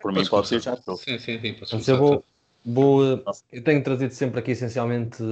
[0.00, 0.76] Por mim, pode ser já.
[0.76, 1.56] Sim, sim, sim.
[1.72, 2.24] Então, eu vou,
[2.64, 5.22] vou, eu tenho trazido sempre aqui essencialmente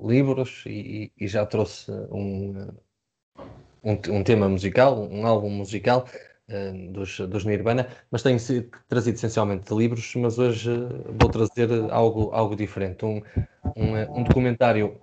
[0.00, 2.68] livros e, e já trouxe um,
[3.82, 6.06] um, um, tema musical, um álbum musical
[6.92, 8.38] dos, dos Nirvana, mas tenho
[8.88, 10.70] trazido essencialmente livros, mas hoje
[11.18, 13.04] vou trazer algo, algo diferente.
[13.04, 13.22] Um,
[13.76, 15.00] um, um documentário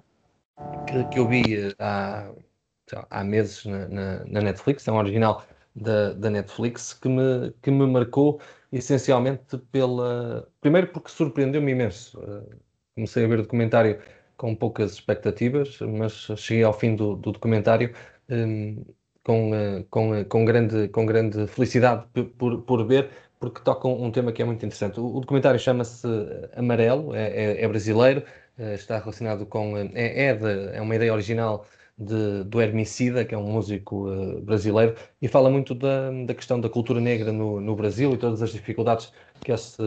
[0.88, 2.32] que, que eu vi há,
[3.10, 5.44] há meses na, na, na Netflix, é um original
[5.76, 8.40] da, da Netflix, que me, que me marcou
[8.72, 10.48] essencialmente pela.
[10.62, 12.20] Primeiro, porque surpreendeu-me imenso.
[12.96, 14.02] Comecei a ver o documentário
[14.38, 17.94] com poucas expectativas, mas cheguei ao fim do, do documentário
[18.30, 18.84] um,
[19.24, 22.06] com, uh, com, uh, com, grande, com grande felicidade
[22.38, 23.10] por, por ver,
[23.40, 25.00] porque toca um, tema que é muito interessante.
[25.00, 26.08] O, documentário chama-se
[26.56, 28.24] Amarelo, é, é, é brasileiro,
[28.58, 29.76] está relacionado com.
[29.78, 31.66] é, é, de, é uma ideia original
[31.98, 34.06] de, do Hermicida, que é um músico
[34.44, 38.44] brasileiro, e fala muito da, da questão da cultura negra no, no Brasil e todas
[38.44, 39.12] as dificuldades
[39.44, 39.82] que, esse,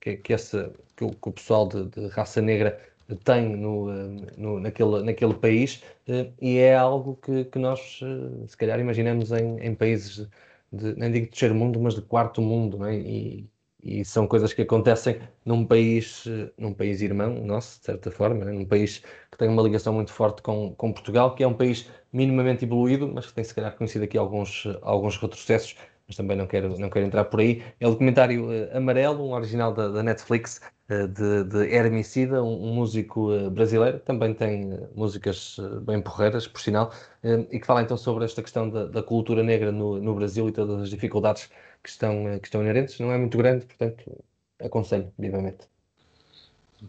[0.00, 2.78] que, que, esse, que, o, que o pessoal de, de, raça negra
[3.16, 8.46] tem no, eh, no, naquele, naquele país, uh, e é algo que, que nós, uh,
[8.48, 10.28] se calhar, imaginamos em, em países,
[10.72, 12.96] de, nem digo de terceiro mundo, mas de quarto mundo, não é?
[12.96, 13.50] E,
[13.82, 16.24] e são coisas que acontecem num país,
[16.58, 18.52] num país irmão nosso, de certa forma, né?
[18.52, 18.98] num país
[19.30, 23.08] que tem uma ligação muito forte com, com Portugal, que é um país minimamente evoluído,
[23.08, 25.76] mas que tem se calhar conhecido aqui alguns, alguns retrocessos,
[26.10, 27.62] mas também não quero, não quero entrar por aí.
[27.78, 32.70] É o documentário uh, Amarelo, um original da, da Netflix, uh, de, de Hermicida, um,
[32.70, 36.92] um músico uh, brasileiro, também tem músicas bem porreiras, por sinal,
[37.22, 40.52] e que fala então sobre esta questão da, da cultura negra no, no Brasil e
[40.52, 41.48] todas as dificuldades
[41.80, 42.98] que estão, que estão inerentes.
[42.98, 44.24] Não é muito grande, portanto,
[44.60, 45.68] aconselho vivamente.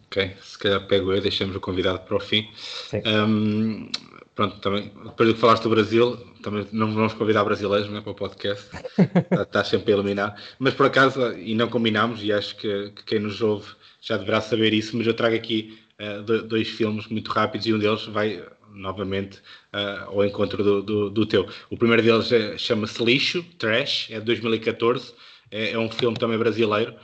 [0.06, 2.48] Ok, se calhar pego eu, deixamos o convidado para o fim.
[3.06, 3.88] Um,
[4.34, 8.12] pronto, também, depois do que falaste do Brasil, também não vamos convidar brasileiros né, para
[8.12, 8.68] o podcast,
[9.30, 10.42] está sempre a eliminar.
[10.58, 13.70] Mas por acaso, e não combinámos, e acho que, que, quem nos ouve
[14.00, 17.78] já deverá saber isso, mas eu trago aqui uh, dois filmes muito rápidos e um
[17.78, 19.38] deles vai novamente
[19.72, 21.46] uh, ao encontro do, do, do, teu.
[21.70, 25.12] O primeiro deles é, chama-se Lixo, Trash, é de 2014,
[25.50, 26.94] é, é um filme também brasileiro,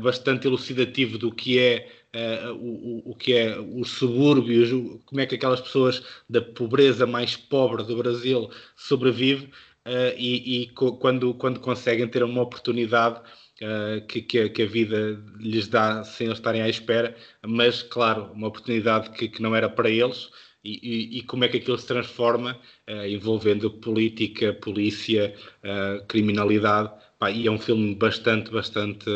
[0.00, 4.70] bastante elucidativo do que é uh, o, o, que é os subúrbios,
[5.04, 9.48] como é que aquelas pessoas da pobreza mais pobre do Brasil sobrevivem
[9.86, 13.20] uh, e, e quando, quando conseguem ter uma oportunidade
[13.62, 18.30] uh, que, que, que, a vida lhes dá sem eles estarem à espera, mas claro,
[18.32, 20.30] uma oportunidade que, que não era para eles.
[20.66, 22.58] E, e, e, como é que aquilo se transforma,
[23.06, 25.34] envolvendo política, polícia,
[26.08, 26.90] criminalidade,
[27.24, 29.08] Pá, e é um filme bastante, bastante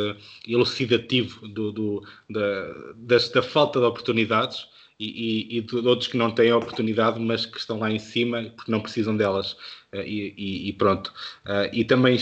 [0.47, 4.67] elucidativo do, do da, da, falta de oportunidades
[4.99, 8.45] e, e, e, de outros que não têm oportunidade, mas que estão lá em cima
[8.57, 9.53] porque não precisam delas.
[9.93, 11.13] Uh, e, e, pronto.
[11.45, 12.17] Uh, e também,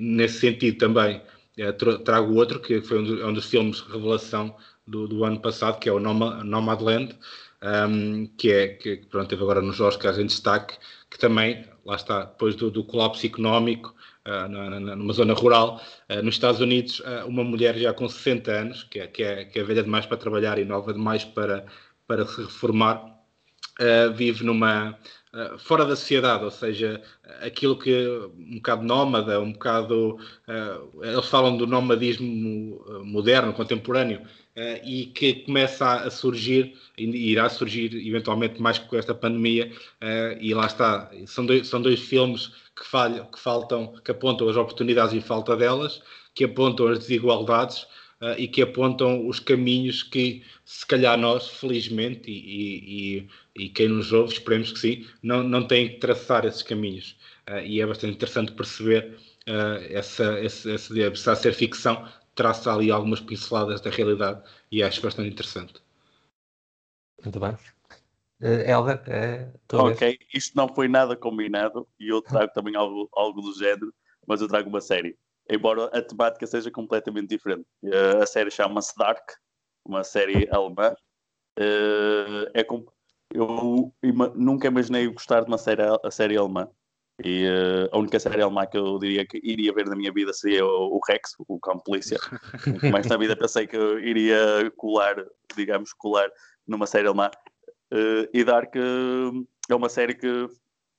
[0.00, 1.20] nesse sentido, também
[1.58, 4.56] uh, trago outro, que foi um, do, é um, dos filmes revelação
[4.86, 7.14] do, do, ano passado, que é o Nomadland,
[7.62, 10.78] um, que é que pronto, teve agora nos Oscars em destaque,
[11.10, 13.94] que também, lá está, depois do, do colapso económico,
[14.26, 18.82] uh, numa zona rural, uh, nos Estados Unidos, uh, uma mulher já com 60 anos,
[18.84, 21.64] que é, que, é, que é velha demais para trabalhar e nova demais para,
[22.06, 23.14] para se reformar,
[24.14, 24.98] vive numa.
[25.58, 27.02] fora da sociedade, ou seja,
[27.42, 27.92] aquilo que
[28.38, 30.18] um bocado nómada, um bocado.
[31.02, 34.22] eles falam do nomadismo moderno, contemporâneo,
[34.56, 39.70] Uh, e que começa a surgir, e irá surgir eventualmente mais com esta pandemia,
[40.02, 41.10] uh, e lá está.
[41.26, 45.56] São dois, são dois filmes que, falham, que faltam, que apontam as oportunidades e falta
[45.56, 46.02] delas,
[46.34, 47.82] que apontam as desigualdades
[48.20, 53.18] uh, e que apontam os caminhos que, se calhar, nós, felizmente, e,
[53.56, 57.16] e, e quem nos ouve, esperemos que sim, não, não tem que traçar esses caminhos.
[57.48, 59.16] Uh, e é bastante interessante perceber
[59.48, 64.82] uh, essa, essa, essa, apesar de ser ficção, traça ali algumas pinceladas da realidade e
[64.82, 65.74] acho bastante interessante.
[67.24, 67.56] Muito bem.
[68.40, 69.52] Helder, é.
[69.72, 73.92] Ok, isto não foi nada combinado e eu trago também algo, algo do género,
[74.26, 75.16] mas eu trago uma série.
[75.48, 77.66] Embora a temática seja completamente diferente.
[77.82, 79.24] Uh, a série chama-se Dark,
[79.84, 80.94] uma série alemã.
[82.52, 82.84] É com...
[83.32, 83.92] Eu
[84.34, 86.68] nunca imaginei gostar de uma série, a série alemã.
[87.24, 90.32] E uh, a única série alemã que eu diria que iria ver na minha vida
[90.32, 92.18] seria o, o Rex, o Cão Polícia.
[92.92, 95.16] Mas na vida pensei que eu iria colar,
[95.56, 96.28] digamos, colar
[96.66, 97.30] numa série alemã.
[97.92, 100.48] Uh, e Dark uh, é uma série que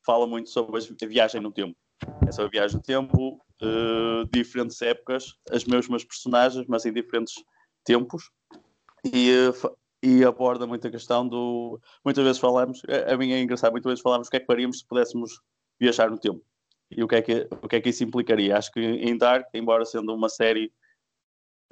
[0.06, 1.76] fala muito sobre a viagem no tempo.
[2.28, 3.42] É sobre a viagem no tempo,
[4.32, 7.34] diferentes épocas, as mesmas personagens, mas em diferentes
[7.84, 8.30] tempos.
[9.04, 9.32] E,
[10.02, 11.80] e aborda muito a questão do.
[12.06, 14.46] Muitas vezes falamos, a, a mim é engraçado, muitas vezes falamos o que é que
[14.46, 15.42] faríamos se pudéssemos
[15.80, 16.42] viajar no tempo.
[16.90, 18.58] E o que é que, o que, é que isso implicaria?
[18.58, 20.72] Acho que em Dark, embora sendo uma série,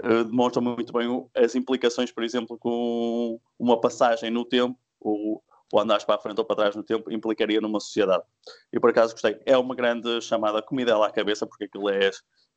[0.04, 4.78] uh, demonstra muito bem as implicações, por exemplo, com uma passagem no tempo,
[5.08, 8.24] ou, ou andares para a frente ou para trás no tempo, implicaria numa sociedade.
[8.72, 9.40] E por acaso gostei.
[9.46, 12.12] É uma grande chamada comida à cabeça, porque aquilo é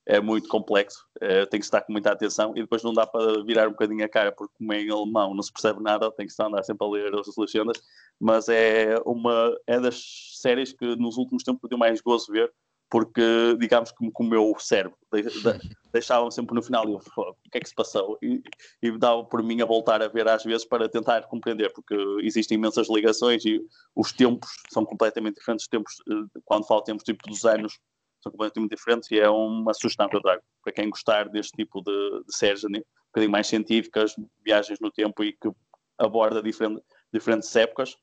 [0.09, 3.44] é muito complexo, é, tem que estar com muita atenção e depois não dá para
[3.44, 6.24] virar um bocadinho a cara porque como é em alemão não se percebe nada, tem
[6.24, 7.78] que estar andar sempre a ler as legendas,
[8.18, 10.03] mas é uma é das
[10.40, 12.51] séries que nos últimos tempos deu mais gozo ver
[12.91, 14.99] porque digamos que comeu o cérebro,
[15.93, 18.18] deixavam sempre no final e eu, o que é que se passou?
[18.22, 18.43] E,
[18.82, 22.57] e dava por mim a voltar a ver às vezes para tentar compreender, porque existem
[22.57, 23.61] imensas ligações e
[23.95, 27.78] os tempos são completamente diferentes, os tempos, eh, quando falo tempos tipo dos anos
[28.22, 31.82] são completamente diferentes e é uma sugestão que eu trago para quem gostar deste tipo
[31.82, 32.70] de, de séries um
[33.09, 34.14] bocadinho mais científicas,
[34.45, 35.51] viagens no tempo e que
[35.99, 36.82] aborda diferente,
[37.12, 37.97] diferentes épocas.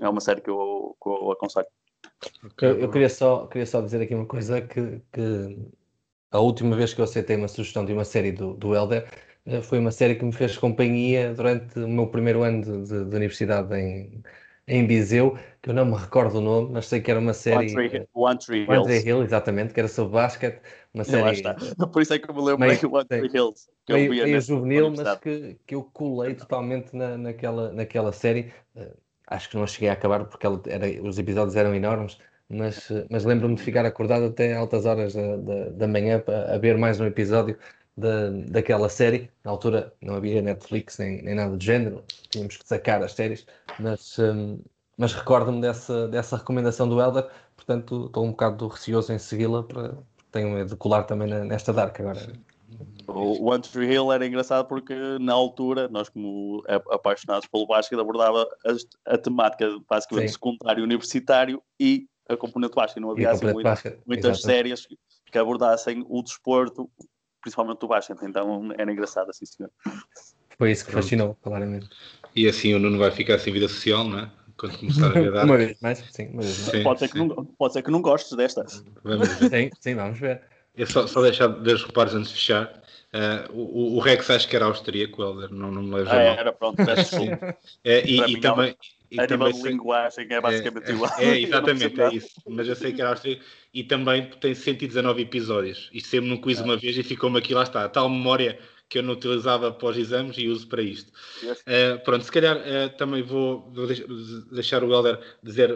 [0.00, 1.66] É uma série que eu, que eu aconselho.
[2.44, 2.68] Okay.
[2.68, 5.58] Eu, eu, queria, só, queria só dizer aqui uma coisa que, que
[6.30, 9.08] a última vez que eu aceitei uma sugestão de uma série do, do Elder
[9.46, 13.04] eh, foi uma série que me fez companhia durante o meu primeiro ano de, de,
[13.04, 14.22] de universidade em,
[14.66, 17.74] em Viseu, que eu não me recordo o nome, mas sei que era uma série.
[18.12, 20.60] One Tree, One Tree Hill, exatamente, que era sobre basquete.
[20.92, 21.22] Uma série.
[21.22, 21.54] Lá está.
[21.92, 23.68] Por isso é que eu me lembro meio, One Tree Hills.
[23.86, 28.52] Que meio, eu meio juvenil, mas que, que eu colei totalmente na, naquela, naquela série.
[29.28, 32.18] Acho que não cheguei a acabar porque ela era, os episódios eram enormes,
[32.48, 36.78] mas, mas lembro-me de ficar acordado até altas horas da, da, da manhã para ver
[36.78, 37.58] mais um episódio
[37.96, 39.30] da, daquela série.
[39.44, 43.46] Na altura não havia Netflix nem, nem nada do género, tínhamos que sacar as séries,
[43.78, 44.60] mas, um,
[44.96, 49.94] mas recordo-me dessa, dessa recomendação do Elder, portanto estou um bocado receoso em segui-la para
[50.30, 52.20] tenho medo de colar também nesta Dark agora.
[53.06, 59.14] O Tree Hill era engraçado porque na altura, nós como apaixonados pelo basquete, abordava a,
[59.14, 60.34] a temática basicamente Sim.
[60.34, 63.00] secundário universitário e a componente basquete.
[63.00, 64.86] Não havia assim, muitas, muitas séries
[65.30, 66.90] que abordassem o desporto
[67.40, 69.70] principalmente o basquete, então era engraçado assim, senhor.
[70.58, 71.04] Foi isso que Pronto.
[71.04, 71.88] fascinou, claramente.
[72.34, 74.30] E assim o Nuno vai ficar sem vida social, não é?
[74.56, 76.82] Quando começar a ver Uma vez mais, sim, uma vez mais.
[76.82, 78.66] Pode, ser que não, pode ser que não gostes desta.
[79.04, 79.48] Vamos ver.
[79.48, 80.42] Sim, sim, vamos ver.
[80.78, 82.82] Eu só, só deixar dois reparos antes de fechar.
[83.12, 86.12] Uh, o, o, Rex acho que era austríaco, Helder, não, não me lembro.
[86.12, 87.16] Ah, era, pronto, peço
[87.82, 88.76] é, e, e também,
[89.10, 91.10] e a nível de linguagem é basicamente é, igual.
[91.18, 92.28] É, exatamente, é isso.
[92.46, 95.90] Mas eu sei que era austríaco e também tem 119 episódios.
[95.92, 96.62] E sempre no quiz é.
[96.62, 98.58] uma vez e ficou-me aqui, lá está, tal memória
[98.88, 101.10] que eu não utilizava após exames e uso para isto.
[101.42, 103.86] Uh, pronto, se calhar uh, também vou, vou,
[104.52, 105.70] deixar o Helder dizer,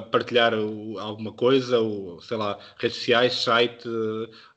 [0.00, 3.88] partilhar alguma coisa, ou sei lá, redes sociais, site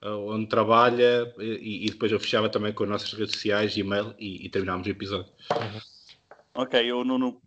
[0.02, 4.46] onde trabalha, e, e, depois eu fechava também com as nossas redes sociais, e-mail, e,
[4.46, 5.32] e terminámos o episódio.
[5.52, 5.82] Uhum.
[6.58, 7.42] Ok, eu não,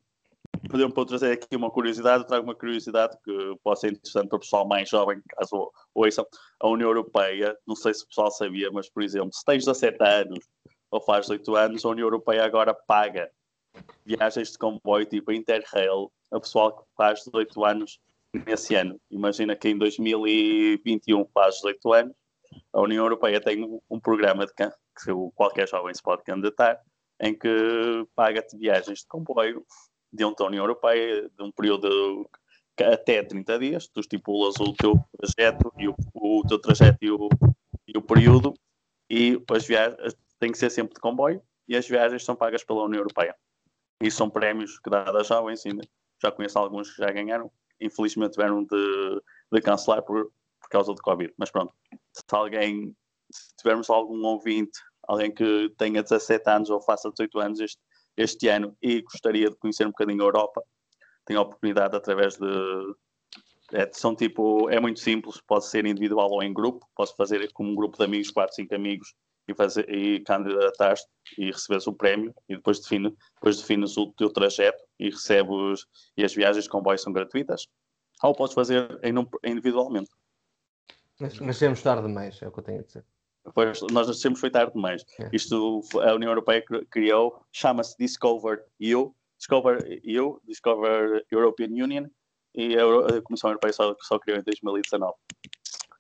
[0.69, 4.67] Podemos trazer aqui uma curiosidade, trago uma curiosidade que pode ser interessante para o pessoal
[4.67, 6.27] mais jovem, caso ouçam.
[6.61, 10.03] A União Europeia, não sei se o pessoal sabia, mas, por exemplo, se tens 17
[10.03, 10.45] anos
[10.91, 13.31] ou faz 8 anos, a União Europeia agora paga
[14.05, 18.01] viagens de comboio tipo Interrail a pessoal que faz 18 anos
[18.47, 19.01] nesse ano.
[19.11, 22.17] Imagina que em 2021 faz 18 anos,
[22.73, 24.69] a União Europeia tem um, programa de que
[25.35, 26.81] qualquer jovem se pode candidatar,
[27.21, 29.65] em que paga-te viagens de comboio
[30.13, 32.29] dentro da União Europeia, de um período
[32.77, 37.11] de até 30 dias, tu estipulas o teu trajeto e o, o teu trajeto e
[37.11, 37.29] o,
[37.87, 38.55] e o período,
[39.11, 42.85] e as viagens tem que ser sempre de comboio, e as viagens são pagas pela
[42.85, 43.35] União Europeia.
[44.01, 45.83] E são prémios que dá a jovens, ainda.
[46.23, 47.51] Já conheço alguns que já ganharam,
[47.81, 51.33] infelizmente tiveram de, de cancelar por, por causa do Covid.
[51.37, 51.73] Mas pronto,
[52.13, 52.95] se alguém,
[53.31, 57.81] se tivermos algum ouvinte, alguém que tenha 17 anos ou faça 18 anos, este,
[58.17, 60.63] este ano e gostaria de conhecer um bocadinho a Europa.
[61.25, 62.47] Tenho a oportunidade através de.
[63.73, 67.71] É, são tipo, é muito simples, pode ser individual ou em grupo, posso fazer como
[67.71, 69.15] um grupo de amigos, 4, 5 amigos,
[69.49, 74.31] e, fazer, e candidatar-te e receberes o prémio e depois, define, depois defines o teu
[74.31, 75.87] trajeto e recebes
[76.17, 77.67] e as viagens de comboio são gratuitas.
[78.23, 79.01] Ou podes fazer
[79.45, 80.11] individualmente.
[81.41, 83.05] Nascemos tarde demais, é o que eu tenho a dizer.
[83.55, 85.05] Pois, nós nascemos foi tarde demais.
[85.19, 85.31] É.
[85.33, 92.07] Isto a União Europeia criou, chama-se Discover EU, Discover EU, Discover European Union,
[92.55, 95.15] e a, Comissão Europeia só, só criou em 2019.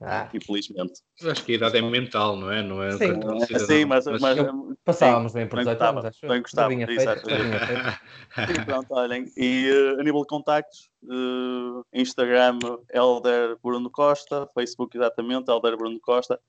[0.01, 0.29] Ah.
[0.33, 1.01] Infelizmente.
[1.21, 2.63] Eu acho que a idade é mental, não é?
[2.63, 3.11] Não é sim,
[3.51, 4.37] é, sim mas, mas, mas
[4.85, 6.27] passávamos bem por 18 anos, acho.
[6.27, 7.29] Bem gostava, exato.
[7.29, 12.59] e pronto, olhem, e uh, a nível de contactos, uh, Instagram,
[12.93, 16.41] Elder Bruno Costa, Facebook exatamente, Elder Bruno Costa,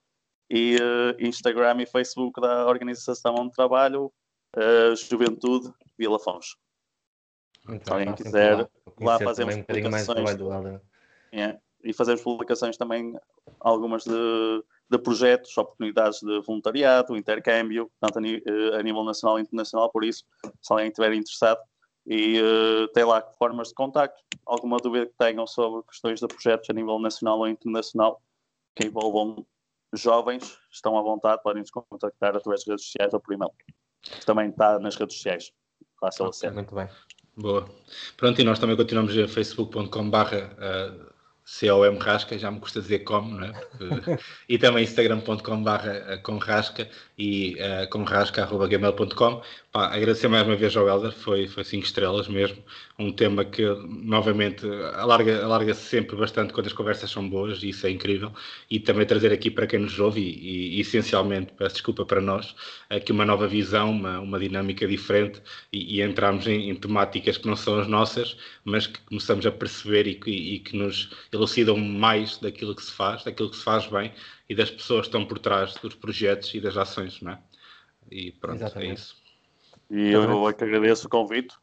[0.48, 4.12] e uh, Instagram e Facebook da Organização onde trabalho,
[5.10, 6.56] Juventude Vila Fons.
[7.84, 8.68] Se alguém quiser, lá,
[9.00, 10.36] lá fazemos um publicações.
[10.36, 10.50] Do
[11.32, 11.60] yeah.
[11.84, 13.18] E fazemos publicações também,
[13.60, 19.42] algumas de, de projetos, oportunidades de voluntariado, intercâmbio, tanto a, eh, a nível nacional e
[19.42, 20.26] internacional, por isso,
[20.62, 21.60] se alguém estiver interessado,
[22.06, 26.70] e uh, tem lá formas de contacto, alguma dúvida que tenham sobre questões de projetos
[26.70, 28.22] a nível nacional ou internacional
[28.76, 29.46] que envolvam
[29.94, 33.52] jovens, estão à vontade, podem nos contactar através das redes sociais ou por e-mail.
[34.26, 35.52] Também está nas redes sociais.
[36.00, 36.54] Fácil acesso.
[36.54, 36.88] Muito bem.
[37.36, 37.70] Boa.
[38.18, 40.36] Pronto, e nós também continuamos a facebook.com.br
[41.60, 43.54] COM Rasca, já me custa dizer como, não é?
[44.48, 46.88] e também instagram.com barra com rasca
[47.18, 49.42] e uh, com rasca.gmail.com
[49.72, 52.58] Pá, agradecer mais uma vez ao Helder, foi, foi cinco estrelas mesmo.
[52.98, 54.66] Um tema que, novamente,
[54.96, 58.34] alarga, alarga-se sempre bastante quando as conversas são boas, e isso é incrível.
[58.68, 62.56] E também trazer aqui para quem nos ouve, e, e essencialmente, peço desculpa para nós,
[62.90, 65.40] aqui uma nova visão, uma, uma dinâmica diferente,
[65.72, 69.52] e, e entramos em, em, temáticas que não são as nossas, mas que começamos a
[69.52, 73.64] perceber e que, e que nos elucidam mais daquilo que se faz, daquilo que se
[73.64, 74.12] faz bem
[74.50, 77.40] e das pessoas que estão por trás dos projetos e das ações, não é?
[78.12, 78.92] E pronto, é Exatamente.
[78.92, 79.19] é isso.
[79.90, 81.56] E eu, eu é que agradeço o convite,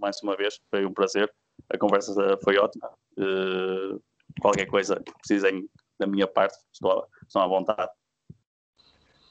[0.00, 1.32] mais uma vez, foi um prazer.
[1.70, 2.12] A conversa
[2.42, 2.90] foi ótima.
[3.16, 4.02] Uh,
[4.40, 5.68] qualquer coisa que precisem
[5.98, 7.90] da minha parte, estou, estou à vontade.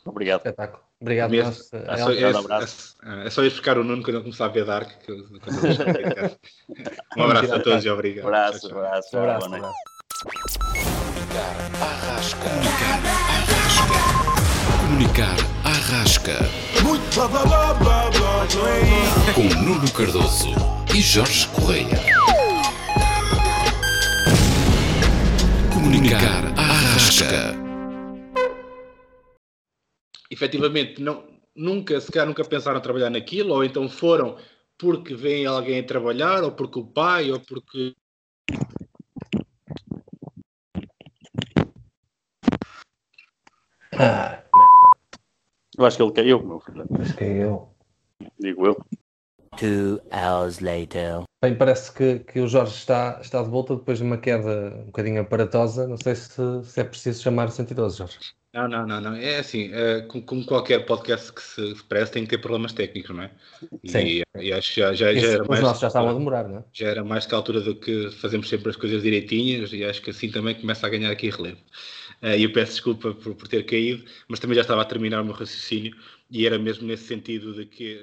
[0.05, 0.39] Obrigado.
[0.39, 0.83] Espetáculo.
[0.99, 2.95] Obrigado, Mesmo, nós, é, só, é, abraço.
[3.03, 4.99] É, é, só ir buscar o Nuno quando ele começar a ver Dark.
[4.99, 5.11] Que,
[7.17, 8.27] um abraço a todos e obrigado.
[8.27, 9.77] Abraço, abraço, um abraço, boa noite.
[11.31, 12.49] Comunicar Arrasca.
[14.79, 15.35] Comunicar
[15.65, 16.37] Arrasca.
[16.83, 18.10] Muito blá blá blá blá blá
[18.41, 20.49] Com Nuno Cardoso
[20.95, 21.95] e Jorge Correia.
[25.71, 27.53] Comunicar Arrasca.
[30.31, 31.23] Efetivamente, não,
[31.55, 34.35] nunca, se calhar nunca pensaram trabalhar naquilo, ou então foram
[34.75, 37.93] porque vem alguém a trabalhar, ou porque o pai, ou porque
[43.93, 44.43] Ah,
[45.77, 46.87] eu acho que ele caiu, meu filho.
[46.99, 47.70] Acho que caiu.
[48.39, 48.85] Digo eu.
[49.57, 51.23] Two hours later.
[51.43, 54.85] Bem, parece que, que o Jorge está, está de volta depois de uma queda um
[54.85, 55.87] bocadinho aparatosa.
[55.87, 56.31] Não sei se,
[56.63, 58.17] se é preciso chamar o 112, Jorge.
[58.53, 59.15] Não, não, não, não.
[59.15, 63.15] É assim, é, como, como, qualquer podcast que se preste, tem que ter problemas técnicos,
[63.15, 63.31] não é?
[63.85, 63.99] Sim.
[63.99, 65.61] E, e acho que já, já, já era os mais.
[65.61, 66.63] Os nossos já estavam a demorar, não é?
[66.73, 70.01] Já era mais que a altura do que fazemos sempre as coisas direitinhas e acho
[70.01, 71.59] que assim também começa a ganhar aqui relevo.
[72.21, 75.21] Uh, e eu peço desculpa por, por ter caído, mas também já estava a terminar
[75.21, 75.95] o meu raciocínio
[76.29, 77.99] e era mesmo nesse sentido de que